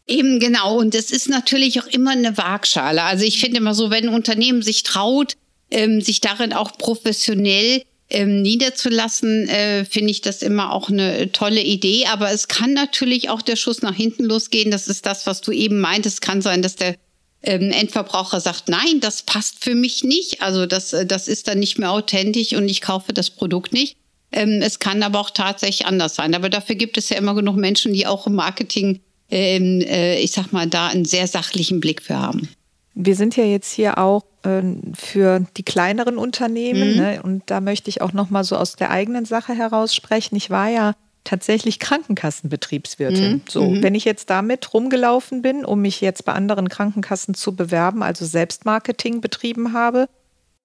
Eben 0.07 0.39
genau. 0.39 0.77
Und 0.77 0.93
es 0.93 1.09
ist 1.09 1.29
natürlich 1.29 1.81
auch 1.81 1.87
immer 1.87 2.11
eine 2.11 2.37
Waagschale. 2.37 3.03
Also 3.03 3.25
ich 3.25 3.39
finde 3.39 3.57
immer 3.57 3.73
so, 3.73 3.89
wenn 3.89 4.09
ein 4.09 4.13
Unternehmen 4.13 4.61
sich 4.61 4.83
traut, 4.83 5.33
ähm, 5.71 5.99
sich 6.01 6.21
darin 6.21 6.53
auch 6.53 6.77
professionell 6.77 7.83
ähm, 8.09 8.41
niederzulassen, 8.41 9.47
äh, 9.49 9.85
finde 9.85 10.11
ich 10.11 10.21
das 10.21 10.41
immer 10.41 10.71
auch 10.71 10.89
eine 10.89 11.31
tolle 11.31 11.61
Idee. 11.61 12.05
Aber 12.05 12.31
es 12.31 12.47
kann 12.47 12.73
natürlich 12.73 13.29
auch 13.29 13.41
der 13.41 13.55
Schuss 13.55 13.81
nach 13.81 13.95
hinten 13.95 14.25
losgehen. 14.25 14.71
Das 14.71 14.87
ist 14.87 15.05
das, 15.05 15.25
was 15.25 15.41
du 15.41 15.51
eben 15.51 15.79
meintest. 15.79 16.21
Kann 16.21 16.41
sein, 16.41 16.61
dass 16.61 16.75
der 16.75 16.95
ähm, 17.41 17.71
Endverbraucher 17.71 18.39
sagt, 18.39 18.69
nein, 18.69 18.99
das 18.99 19.23
passt 19.23 19.63
für 19.63 19.75
mich 19.75 20.03
nicht. 20.03 20.41
Also 20.41 20.65
das, 20.65 20.93
äh, 20.93 21.05
das 21.05 21.27
ist 21.27 21.47
dann 21.47 21.59
nicht 21.59 21.77
mehr 21.77 21.91
authentisch 21.91 22.53
und 22.53 22.69
ich 22.69 22.81
kaufe 22.81 23.13
das 23.13 23.29
Produkt 23.29 23.73
nicht. 23.73 23.97
Ähm, 24.31 24.61
es 24.61 24.79
kann 24.79 25.01
aber 25.03 25.19
auch 25.19 25.31
tatsächlich 25.31 25.87
anders 25.87 26.15
sein. 26.15 26.35
Aber 26.35 26.49
dafür 26.49 26.75
gibt 26.75 26.97
es 26.97 27.09
ja 27.09 27.17
immer 27.17 27.35
genug 27.35 27.55
Menschen, 27.55 27.93
die 27.93 28.05
auch 28.05 28.27
im 28.27 28.35
Marketing, 28.35 29.01
ähm, 29.31 29.81
äh, 29.81 30.19
ich 30.19 30.31
sag 30.31 30.51
mal, 30.51 30.67
da 30.67 30.87
einen 30.87 31.05
sehr 31.05 31.27
sachlichen 31.27 31.79
Blick 31.79 32.01
für 32.01 32.19
haben. 32.19 32.49
Wir 32.95 33.15
sind 33.15 33.35
ja 33.35 33.43
jetzt 33.43 33.71
hier 33.71 33.97
auch 33.97 34.23
äh, 34.43 34.61
für 34.95 35.45
die 35.57 35.63
kleineren 35.63 36.17
Unternehmen 36.17 36.93
mhm. 36.93 36.97
ne? 36.97 37.21
und 37.21 37.43
da 37.47 37.61
möchte 37.61 37.89
ich 37.89 38.01
auch 38.01 38.13
noch 38.13 38.29
mal 38.29 38.43
so 38.43 38.55
aus 38.55 38.75
der 38.75 38.89
eigenen 38.89 39.25
Sache 39.25 39.53
heraus 39.53 39.93
sprechen. 39.93 40.35
Ich 40.35 40.49
war 40.49 40.69
ja 40.69 40.95
tatsächlich 41.25 41.79
Krankenkassenbetriebswirtin. 41.79 43.31
Mhm. 43.33 43.41
So, 43.49 43.63
mhm. 43.63 43.83
wenn 43.83 43.95
ich 43.95 44.05
jetzt 44.05 44.29
damit 44.29 44.73
rumgelaufen 44.73 45.41
bin, 45.41 45.65
um 45.65 45.81
mich 45.81 45.99
jetzt 45.99 46.23
bei 46.23 46.31
anderen 46.31 46.69
Krankenkassen 46.69 47.33
zu 47.33 47.55
bewerben, 47.55 48.01
also 48.01 48.25
Selbstmarketing 48.25 49.19
betrieben 49.19 49.73
habe, 49.73 50.07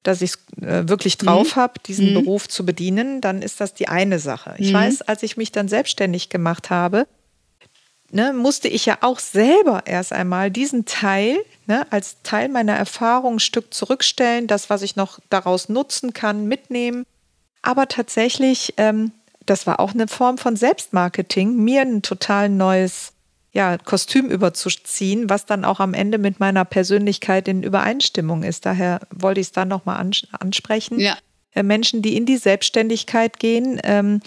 dass 0.02 0.22
ich 0.22 0.32
es 0.32 0.62
äh, 0.62 0.88
wirklich 0.88 1.18
drauf 1.18 1.56
mhm. 1.56 1.60
habe, 1.60 1.74
diesen 1.84 2.10
mhm. 2.10 2.14
Beruf 2.14 2.48
zu 2.48 2.64
bedienen, 2.64 3.20
dann 3.20 3.42
ist 3.42 3.60
das 3.60 3.74
die 3.74 3.88
eine 3.88 4.18
Sache. 4.18 4.54
Ich 4.58 4.70
mhm. 4.70 4.76
weiß, 4.76 5.02
als 5.02 5.22
ich 5.22 5.36
mich 5.36 5.50
dann 5.50 5.68
selbstständig 5.68 6.28
gemacht 6.28 6.70
habe, 6.70 7.06
ne, 8.12 8.32
musste 8.32 8.68
ich 8.68 8.86
ja 8.86 8.98
auch 9.00 9.18
selber 9.18 9.82
erst 9.86 10.12
einmal 10.12 10.50
diesen 10.50 10.84
Teil 10.84 11.38
ne, 11.66 11.86
als 11.90 12.16
Teil 12.22 12.48
meiner 12.48 12.74
Erfahrung 12.74 13.36
ein 13.36 13.40
Stück 13.40 13.72
zurückstellen, 13.72 14.46
das, 14.46 14.70
was 14.70 14.82
ich 14.82 14.96
noch 14.96 15.18
daraus 15.30 15.68
nutzen 15.68 16.12
kann, 16.12 16.46
mitnehmen. 16.46 17.04
Aber 17.62 17.88
tatsächlich 17.88 18.74
ähm, 18.76 19.12
das 19.50 19.66
war 19.66 19.80
auch 19.80 19.94
eine 19.94 20.06
Form 20.06 20.38
von 20.38 20.54
Selbstmarketing, 20.56 21.56
mir 21.56 21.82
ein 21.82 22.02
total 22.02 22.48
neues 22.48 23.12
ja, 23.52 23.78
Kostüm 23.78 24.28
überzuziehen, 24.28 25.28
was 25.28 25.44
dann 25.44 25.64
auch 25.64 25.80
am 25.80 25.92
Ende 25.92 26.18
mit 26.18 26.38
meiner 26.38 26.64
Persönlichkeit 26.64 27.48
in 27.48 27.64
Übereinstimmung 27.64 28.44
ist. 28.44 28.64
Daher 28.64 29.00
wollte 29.10 29.40
ich 29.40 29.48
es 29.48 29.52
dann 29.52 29.66
nochmal 29.66 29.96
ans 29.96 30.22
ansprechen. 30.38 31.00
Ja. 31.00 31.16
Äh, 31.52 31.64
Menschen, 31.64 32.00
die 32.00 32.16
in 32.16 32.26
die 32.26 32.36
Selbstständigkeit 32.36 33.40
gehen, 33.40 33.80
ähm, 33.82 34.20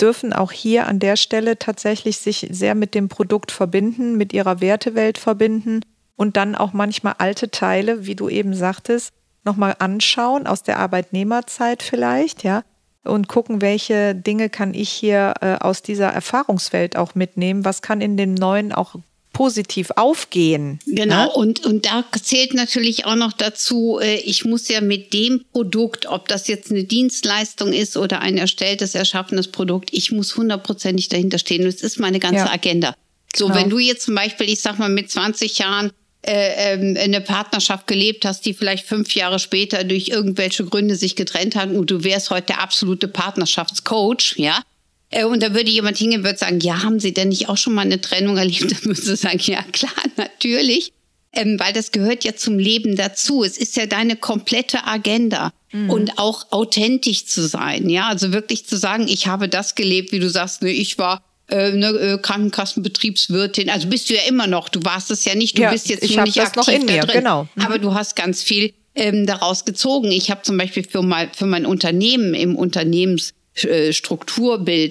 dürfen 0.00 0.32
auch 0.32 0.52
hier 0.52 0.86
an 0.86 0.98
der 0.98 1.16
Stelle 1.16 1.58
tatsächlich 1.58 2.18
sich 2.18 2.48
sehr 2.50 2.74
mit 2.74 2.94
dem 2.94 3.08
Produkt 3.08 3.52
verbinden, 3.52 4.16
mit 4.16 4.32
ihrer 4.32 4.60
Wertewelt 4.60 5.18
verbinden 5.18 5.80
und 6.16 6.36
dann 6.36 6.54
auch 6.54 6.72
manchmal 6.72 7.14
alte 7.18 7.50
Teile, 7.50 8.06
wie 8.06 8.14
du 8.14 8.28
eben 8.28 8.54
sagtest, 8.54 9.12
nochmal 9.44 9.76
anschauen, 9.78 10.46
aus 10.46 10.62
der 10.62 10.78
Arbeitnehmerzeit 10.78 11.82
vielleicht, 11.82 12.44
ja, 12.44 12.62
und 13.04 13.28
gucken, 13.28 13.62
welche 13.62 14.14
Dinge 14.14 14.50
kann 14.50 14.74
ich 14.74 14.90
hier 14.90 15.34
äh, 15.40 15.54
aus 15.54 15.82
dieser 15.82 16.08
Erfahrungswelt 16.08 16.96
auch 16.96 17.14
mitnehmen, 17.14 17.64
was 17.64 17.80
kann 17.80 18.00
in 18.00 18.16
dem 18.16 18.34
neuen 18.34 18.72
auch 18.72 18.96
positiv 19.32 19.90
aufgehen. 19.96 20.80
Genau, 20.86 21.26
ne? 21.26 21.30
und, 21.30 21.64
und 21.64 21.86
da 21.86 22.04
zählt 22.20 22.54
natürlich 22.54 23.06
auch 23.06 23.14
noch 23.14 23.32
dazu, 23.32 23.98
äh, 24.00 24.16
ich 24.16 24.44
muss 24.44 24.68
ja 24.68 24.80
mit 24.80 25.12
dem 25.12 25.44
Produkt, 25.52 26.06
ob 26.06 26.28
das 26.28 26.48
jetzt 26.48 26.70
eine 26.70 26.84
Dienstleistung 26.84 27.72
ist 27.72 27.96
oder 27.96 28.20
ein 28.20 28.36
erstelltes, 28.36 28.94
erschaffenes 28.94 29.48
Produkt, 29.48 29.90
ich 29.92 30.12
muss 30.12 30.36
hundertprozentig 30.36 31.08
dahinter 31.08 31.38
stehen. 31.38 31.64
Das 31.64 31.76
ist 31.76 31.98
meine 31.98 32.18
ganze 32.18 32.46
ja. 32.46 32.50
Agenda. 32.50 32.94
So, 33.34 33.46
genau. 33.46 33.58
wenn 33.58 33.70
du 33.70 33.78
jetzt 33.78 34.04
zum 34.04 34.14
Beispiel, 34.14 34.48
ich 34.48 34.60
sag 34.60 34.78
mal, 34.78 34.88
mit 34.88 35.10
20 35.10 35.58
Jahren 35.58 35.92
äh, 36.22 36.74
ähm, 36.74 36.98
eine 37.00 37.20
Partnerschaft 37.20 37.86
gelebt 37.86 38.26
hast, 38.26 38.44
die 38.44 38.52
vielleicht 38.52 38.86
fünf 38.86 39.14
Jahre 39.14 39.38
später 39.38 39.84
durch 39.84 40.08
irgendwelche 40.08 40.64
Gründe 40.64 40.94
sich 40.96 41.16
getrennt 41.16 41.56
hat 41.56 41.70
und 41.70 41.90
du 41.90 42.04
wärst 42.04 42.30
heute 42.30 42.48
der 42.48 42.60
absolute 42.60 43.08
Partnerschaftscoach, 43.08 44.34
ja. 44.36 44.60
Äh, 45.10 45.24
und 45.24 45.42
da 45.42 45.54
würde 45.54 45.70
jemand 45.70 45.98
hingehen 45.98 46.20
und 46.20 46.24
würde 46.24 46.38
sagen, 46.38 46.60
ja, 46.60 46.82
haben 46.82 47.00
Sie 47.00 47.12
denn 47.12 47.28
nicht 47.28 47.48
auch 47.48 47.56
schon 47.56 47.74
mal 47.74 47.82
eine 47.82 48.00
Trennung 48.00 48.36
erlebt? 48.36 48.62
Dann 48.70 48.84
würdest 48.84 49.08
du 49.08 49.16
sagen, 49.16 49.40
ja 49.42 49.62
klar, 49.72 49.92
natürlich. 50.16 50.92
Ähm, 51.32 51.60
weil 51.60 51.72
das 51.72 51.92
gehört 51.92 52.24
ja 52.24 52.34
zum 52.34 52.58
Leben 52.58 52.96
dazu. 52.96 53.44
Es 53.44 53.56
ist 53.56 53.76
ja 53.76 53.86
deine 53.86 54.16
komplette 54.16 54.84
Agenda. 54.84 55.52
Mhm. 55.72 55.90
Und 55.90 56.18
auch 56.18 56.50
authentisch 56.50 57.26
zu 57.26 57.46
sein, 57.46 57.88
ja, 57.88 58.08
also 58.08 58.32
wirklich 58.32 58.66
zu 58.66 58.76
sagen, 58.76 59.06
ich 59.06 59.28
habe 59.28 59.48
das 59.48 59.76
gelebt, 59.76 60.10
wie 60.10 60.18
du 60.18 60.28
sagst, 60.28 60.62
ne, 60.62 60.70
ich 60.72 60.98
war 60.98 61.22
äh, 61.48 61.70
ne, 61.72 61.88
äh, 61.90 62.18
Krankenkassenbetriebswirtin. 62.18 63.70
Also 63.70 63.88
bist 63.88 64.10
du 64.10 64.14
ja 64.14 64.22
immer 64.28 64.46
noch. 64.48 64.68
Du 64.68 64.80
warst 64.84 65.12
es 65.12 65.24
ja 65.24 65.36
nicht. 65.36 65.58
Du 65.58 65.62
ja, 65.62 65.70
bist 65.70 65.88
jetzt 65.88 66.02
ich 66.02 66.16
nur 66.16 66.24
nicht 66.24 66.36
das 66.36 66.56
aktiv 66.56 66.66
noch 66.66 66.68
in 66.68 66.86
mir, 66.86 67.02
drin. 67.02 67.18
Genau. 67.18 67.48
Mhm. 67.54 67.62
Aber 67.62 67.78
du 67.78 67.94
hast 67.94 68.16
ganz 68.16 68.42
viel 68.42 68.72
ähm, 68.94 69.26
daraus 69.26 69.64
gezogen. 69.64 70.10
Ich 70.10 70.30
habe 70.30 70.42
zum 70.42 70.56
Beispiel 70.56 70.84
für, 70.84 71.02
mal, 71.02 71.30
für 71.32 71.46
mein 71.46 71.66
Unternehmen 71.66 72.34
im 72.34 72.56
Unternehmensstrukturbild 72.56 73.39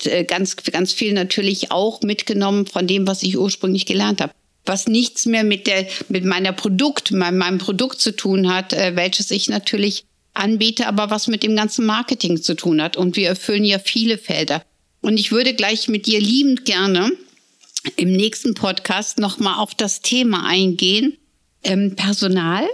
äh, 0.06 0.24
ganz, 0.26 0.56
ganz 0.58 0.93
viel 0.93 1.13
natürlich 1.13 1.72
auch 1.72 2.02
mitgenommen 2.02 2.65
von 2.65 2.88
dem, 2.88 3.08
was 3.08 3.24
ich 3.24 3.38
ursprünglich 3.38 3.86
gelernt 3.86 4.22
habe. 4.22 4.34
Was 4.65 4.88
nichts 4.88 5.26
mehr 5.26 5.43
mit 5.43 5.67
der, 5.67 5.88
mit 6.10 6.26
meiner 6.26 6.54
Produkt, 6.54 7.12
meinem, 7.12 7.38
meinem 7.38 7.58
Produkt 7.58 8.02
zu 8.02 8.15
tun 8.15 8.54
hat, 8.54 8.74
äh, 8.74 8.95
welches 8.95 9.32
ich 9.32 9.50
natürlich 9.50 10.06
anbiete, 10.34 10.88
aber 10.88 11.10
was 11.10 11.28
mit 11.28 11.43
dem 11.43 11.56
ganzen 11.56 11.86
Marketing 11.86 12.41
zu 12.41 12.56
tun 12.56 12.82
hat. 12.82 12.98
Und 12.98 13.15
wir 13.15 13.30
erfüllen 13.30 13.65
ja 13.65 13.80
viele 13.80 14.17
Felder. 14.17 14.63
Und 15.02 15.17
ich 15.17 15.32
würde 15.32 15.54
gleich 15.54 15.88
mit 15.88 16.06
dir 16.06 16.19
liebend 16.19 16.65
gerne 16.65 17.12
im 17.95 18.12
nächsten 18.12 18.54
Podcast 18.54 19.19
nochmal 19.19 19.60
auf 19.60 19.74
das 19.74 20.02
Thema 20.02 20.45
eingehen. 20.45 21.17
Ähm, 21.63 21.95
Personal 21.95 22.67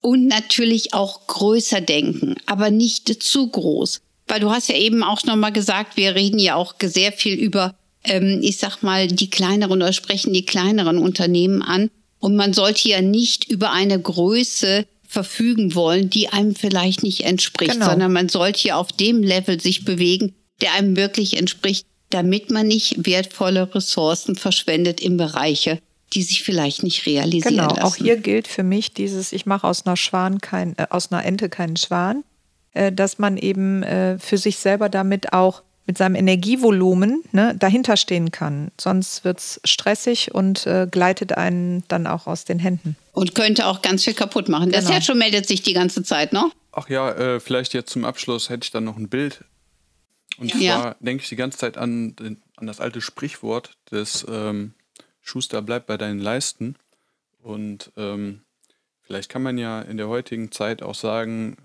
und 0.00 0.26
natürlich 0.26 0.92
auch 0.92 1.26
größer 1.26 1.80
denken, 1.80 2.34
aber 2.44 2.70
nicht 2.70 3.22
zu 3.22 3.48
groß. 3.48 4.02
Weil 4.26 4.40
du 4.40 4.50
hast 4.50 4.68
ja 4.68 4.76
eben 4.76 5.02
auch 5.02 5.22
nochmal 5.24 5.52
gesagt, 5.52 5.96
wir 5.96 6.14
reden 6.14 6.38
ja 6.38 6.54
auch 6.54 6.74
sehr 6.82 7.12
viel 7.12 7.34
über, 7.34 7.74
ähm, 8.04 8.40
ich 8.42 8.58
sag 8.58 8.82
mal, 8.82 9.06
die 9.06 9.30
kleineren 9.30 9.82
oder 9.82 9.92
sprechen 9.92 10.32
die 10.32 10.46
kleineren 10.46 10.98
Unternehmen 10.98 11.62
an. 11.62 11.90
Und 12.18 12.36
man 12.36 12.52
sollte 12.54 12.88
ja 12.88 13.02
nicht 13.02 13.50
über 13.50 13.72
eine 13.72 14.00
Größe 14.00 14.86
verfügen 15.06 15.74
wollen, 15.74 16.10
die 16.10 16.28
einem 16.28 16.54
vielleicht 16.54 17.02
nicht 17.02 17.24
entspricht, 17.24 17.72
genau. 17.72 17.86
sondern 17.86 18.12
man 18.12 18.28
sollte 18.28 18.68
ja 18.68 18.76
auf 18.76 18.92
dem 18.92 19.22
Level 19.22 19.60
sich 19.60 19.84
bewegen, 19.84 20.34
der 20.60 20.72
einem 20.72 20.96
wirklich 20.96 21.36
entspricht, 21.36 21.86
damit 22.10 22.50
man 22.50 22.66
nicht 22.66 23.06
wertvolle 23.06 23.74
Ressourcen 23.74 24.36
verschwendet 24.36 25.00
in 25.00 25.16
Bereiche, 25.16 25.80
die 26.12 26.22
sich 26.22 26.42
vielleicht 26.42 26.82
nicht 26.82 27.06
realisieren 27.06 27.56
genau, 27.56 27.68
lassen. 27.68 27.82
auch 27.82 27.96
hier 27.96 28.16
gilt 28.16 28.48
für 28.48 28.62
mich 28.62 28.92
dieses, 28.92 29.32
ich 29.32 29.46
mache 29.46 29.66
aus 29.66 29.86
einer 29.86 29.96
Schwan 29.96 30.40
kein, 30.40 30.76
äh, 30.78 30.86
aus 30.90 31.10
einer 31.10 31.24
Ente 31.24 31.48
keinen 31.48 31.76
Schwan, 31.76 32.24
dass 32.92 33.18
man 33.18 33.36
eben 33.36 33.82
äh, 33.82 34.18
für 34.18 34.38
sich 34.38 34.58
selber 34.58 34.88
damit 34.88 35.32
auch 35.32 35.62
mit 35.86 35.98
seinem 35.98 36.14
Energievolumen 36.14 37.22
ne, 37.32 37.54
dahinter 37.58 37.96
stehen 37.96 38.30
kann. 38.30 38.70
Sonst 38.80 39.24
wird 39.24 39.38
es 39.38 39.60
stressig 39.64 40.34
und 40.34 40.66
äh, 40.66 40.86
gleitet 40.90 41.36
einen 41.36 41.84
dann 41.88 42.06
auch 42.06 42.26
aus 42.26 42.44
den 42.46 42.58
Händen. 42.58 42.96
Und 43.12 43.34
könnte 43.34 43.66
auch 43.66 43.82
ganz 43.82 44.04
viel 44.04 44.14
kaputt 44.14 44.48
machen. 44.48 44.70
Genau. 44.70 44.78
Der 44.78 44.82
Sergio 44.82 45.14
meldet 45.14 45.46
sich 45.46 45.62
die 45.62 45.74
ganze 45.74 46.02
Zeit, 46.02 46.32
ne? 46.32 46.50
Ach 46.72 46.88
ja, 46.88 47.10
äh, 47.10 47.40
vielleicht 47.40 47.74
jetzt 47.74 47.90
zum 47.90 48.04
Abschluss 48.04 48.48
hätte 48.48 48.64
ich 48.64 48.70
dann 48.70 48.84
noch 48.84 48.96
ein 48.96 49.08
Bild 49.08 49.44
und 50.38 50.50
zwar 50.50 50.60
ja. 50.60 50.96
denke 51.00 51.22
ich 51.22 51.28
die 51.28 51.36
ganze 51.36 51.58
Zeit 51.58 51.76
an, 51.76 52.16
an 52.56 52.66
das 52.66 52.80
alte 52.80 53.00
Sprichwort 53.00 53.76
des 53.90 54.26
ähm, 54.28 54.74
Schuster 55.20 55.62
bleibt 55.62 55.86
bei 55.86 55.96
deinen 55.96 56.18
Leisten. 56.18 56.76
Und 57.42 57.92
ähm, 57.96 58.42
vielleicht 59.02 59.28
kann 59.28 59.42
man 59.42 59.58
ja 59.58 59.82
in 59.82 59.96
der 59.96 60.08
heutigen 60.08 60.50
Zeit 60.50 60.82
auch 60.82 60.94
sagen 60.94 61.56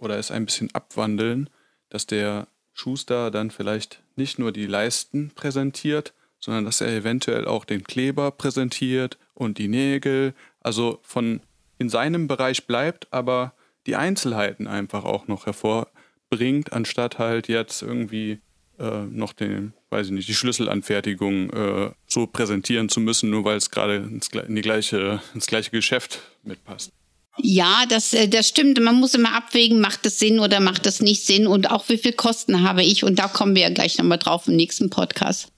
oder 0.00 0.18
es 0.18 0.30
ein 0.30 0.46
bisschen 0.46 0.74
abwandeln, 0.74 1.50
dass 1.88 2.06
der 2.06 2.48
Schuster 2.72 3.30
dann 3.30 3.50
vielleicht 3.50 4.02
nicht 4.16 4.38
nur 4.38 4.52
die 4.52 4.66
Leisten 4.66 5.30
präsentiert, 5.34 6.14
sondern 6.40 6.64
dass 6.64 6.80
er 6.80 6.88
eventuell 6.88 7.46
auch 7.46 7.64
den 7.64 7.84
Kleber 7.84 8.30
präsentiert 8.30 9.18
und 9.34 9.58
die 9.58 9.68
Nägel, 9.68 10.34
also 10.60 10.98
von 11.02 11.40
in 11.78 11.88
seinem 11.88 12.28
Bereich 12.28 12.66
bleibt, 12.66 13.08
aber 13.10 13.54
die 13.86 13.96
Einzelheiten 13.96 14.66
einfach 14.66 15.04
auch 15.04 15.28
noch 15.28 15.46
hervor 15.46 15.88
bringt, 16.28 16.72
anstatt 16.72 17.18
halt 17.18 17.48
jetzt 17.48 17.82
irgendwie 17.82 18.40
äh, 18.78 19.04
noch 19.06 19.32
den, 19.32 19.72
weiß 19.90 20.06
ich 20.06 20.12
nicht, 20.12 20.28
die 20.28 20.34
Schlüsselanfertigung 20.34 21.50
äh, 21.50 21.90
so 22.06 22.26
präsentieren 22.26 22.88
zu 22.88 23.00
müssen, 23.00 23.30
nur 23.30 23.44
weil 23.44 23.56
es 23.56 23.70
gerade 23.70 23.96
ins, 23.96 24.30
gleiche, 24.30 25.20
ins 25.34 25.46
gleiche 25.46 25.70
Geschäft 25.70 26.20
mitpasst. 26.42 26.92
Ja, 27.38 27.84
das, 27.88 28.12
äh, 28.12 28.28
das 28.28 28.48
stimmt. 28.48 28.80
Man 28.80 28.96
muss 28.96 29.14
immer 29.14 29.34
abwägen, 29.34 29.80
macht 29.80 30.04
es 30.06 30.18
Sinn 30.18 30.38
oder 30.40 30.60
macht 30.60 30.86
es 30.86 31.00
nicht 31.00 31.24
Sinn 31.24 31.46
und 31.46 31.70
auch 31.70 31.88
wie 31.88 31.98
viel 31.98 32.12
Kosten 32.12 32.62
habe 32.62 32.82
ich. 32.82 33.04
Und 33.04 33.18
da 33.18 33.28
kommen 33.28 33.54
wir 33.54 33.62
ja 33.62 33.70
gleich 33.70 33.98
nochmal 33.98 34.18
drauf 34.18 34.48
im 34.48 34.56
nächsten 34.56 34.90
Podcast. 34.90 35.48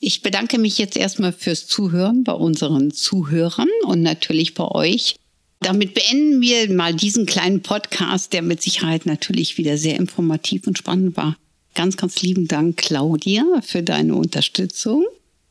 Ich 0.00 0.22
bedanke 0.22 0.58
mich 0.58 0.78
jetzt 0.78 0.96
erstmal 0.96 1.32
fürs 1.32 1.66
Zuhören 1.66 2.24
bei 2.24 2.32
unseren 2.32 2.90
Zuhörern 2.90 3.68
und 3.84 4.02
natürlich 4.02 4.54
bei 4.54 4.64
euch. 4.64 5.16
Damit 5.60 5.92
beenden 5.92 6.40
wir 6.40 6.72
mal 6.72 6.94
diesen 6.94 7.26
kleinen 7.26 7.62
Podcast, 7.62 8.32
der 8.32 8.40
mit 8.40 8.62
Sicherheit 8.62 9.04
natürlich 9.04 9.58
wieder 9.58 9.76
sehr 9.76 9.96
informativ 9.96 10.66
und 10.66 10.78
spannend 10.78 11.18
war. 11.18 11.36
Ganz, 11.74 11.98
ganz 11.98 12.22
lieben 12.22 12.48
Dank, 12.48 12.78
Claudia, 12.78 13.44
für 13.62 13.82
deine 13.82 14.14
Unterstützung 14.14 15.04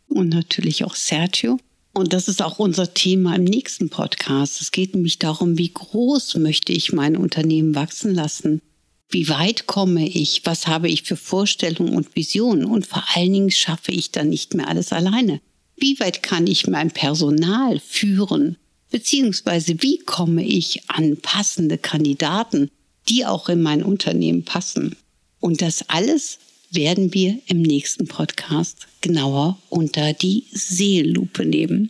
und 0.08 0.30
natürlich 0.30 0.84
auch 0.84 0.96
Sergio. 0.96 1.60
Und 2.00 2.14
das 2.14 2.30
ist 2.30 2.42
auch 2.42 2.60
unser 2.60 2.94
Thema 2.94 3.36
im 3.36 3.44
nächsten 3.44 3.90
Podcast. 3.90 4.62
Es 4.62 4.72
geht 4.72 4.96
nämlich 4.96 5.20
darum, 5.20 5.58
wie 5.58 5.74
groß 5.74 6.36
möchte 6.36 6.72
ich 6.72 6.94
mein 6.94 7.18
Unternehmen 7.18 7.76
wachsen 7.76 8.16
lassen? 8.16 8.62
Wie 9.10 9.28
weit 9.28 9.68
komme 9.68 10.08
ich? 10.08 10.44
Was 10.46 10.66
habe 10.66 10.88
ich 10.88 11.04
für 11.04 11.18
Vorstellungen 11.18 11.94
und 11.94 12.16
Visionen? 12.16 12.64
Und 12.64 12.88
vor 12.88 13.04
allen 13.14 13.34
Dingen 13.34 13.52
schaffe 13.52 13.92
ich 13.92 14.14
dann 14.14 14.30
nicht 14.30 14.54
mehr 14.54 14.70
alles 14.70 14.94
alleine. 14.94 15.42
Wie 15.76 16.00
weit 16.00 16.24
kann 16.24 16.48
ich 16.48 16.68
mein 16.68 16.92
Personal 16.92 17.82
führen? 17.82 18.56
Beziehungsweise 18.92 19.84
wie 19.84 19.98
komme 19.98 20.46
ich 20.46 20.90
an 20.90 21.18
passende 21.18 21.78
Kandidaten, 21.78 22.72
die 23.10 23.26
auch 23.26 23.50
in 23.50 23.62
mein 23.62 23.84
Unternehmen 23.84 24.46
passen? 24.46 24.96
Und 25.42 25.62
das 25.62 25.90
alles 25.90 26.40
werden 26.72 27.14
wir 27.14 27.40
im 27.48 27.62
nächsten 27.62 28.08
Podcast 28.08 28.88
genauer 29.02 29.58
unter 29.70 30.14
die 30.14 30.46
Seelupe 30.52 31.46
nehmen. 31.46 31.90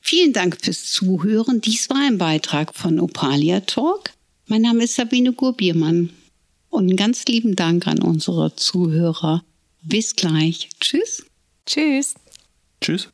Vielen 0.00 0.32
Dank 0.32 0.58
fürs 0.60 0.90
Zuhören. 0.90 1.60
Dies 1.60 1.88
war 1.88 1.98
ein 1.98 2.18
Beitrag 2.18 2.74
von 2.74 3.00
Opalia 3.00 3.60
Talk. 3.60 4.10
Mein 4.46 4.62
Name 4.62 4.84
ist 4.84 4.96
Sabine 4.96 5.32
Gurbiermann 5.32 6.10
und 6.68 6.88
einen 6.88 6.96
ganz 6.96 7.24
lieben 7.26 7.56
Dank 7.56 7.86
an 7.86 8.02
unsere 8.02 8.54
Zuhörer. 8.56 9.44
Bis 9.82 10.16
gleich. 10.16 10.68
Tschüss. 10.80 11.24
Tschüss. 11.66 12.14
Tschüss. 12.80 13.08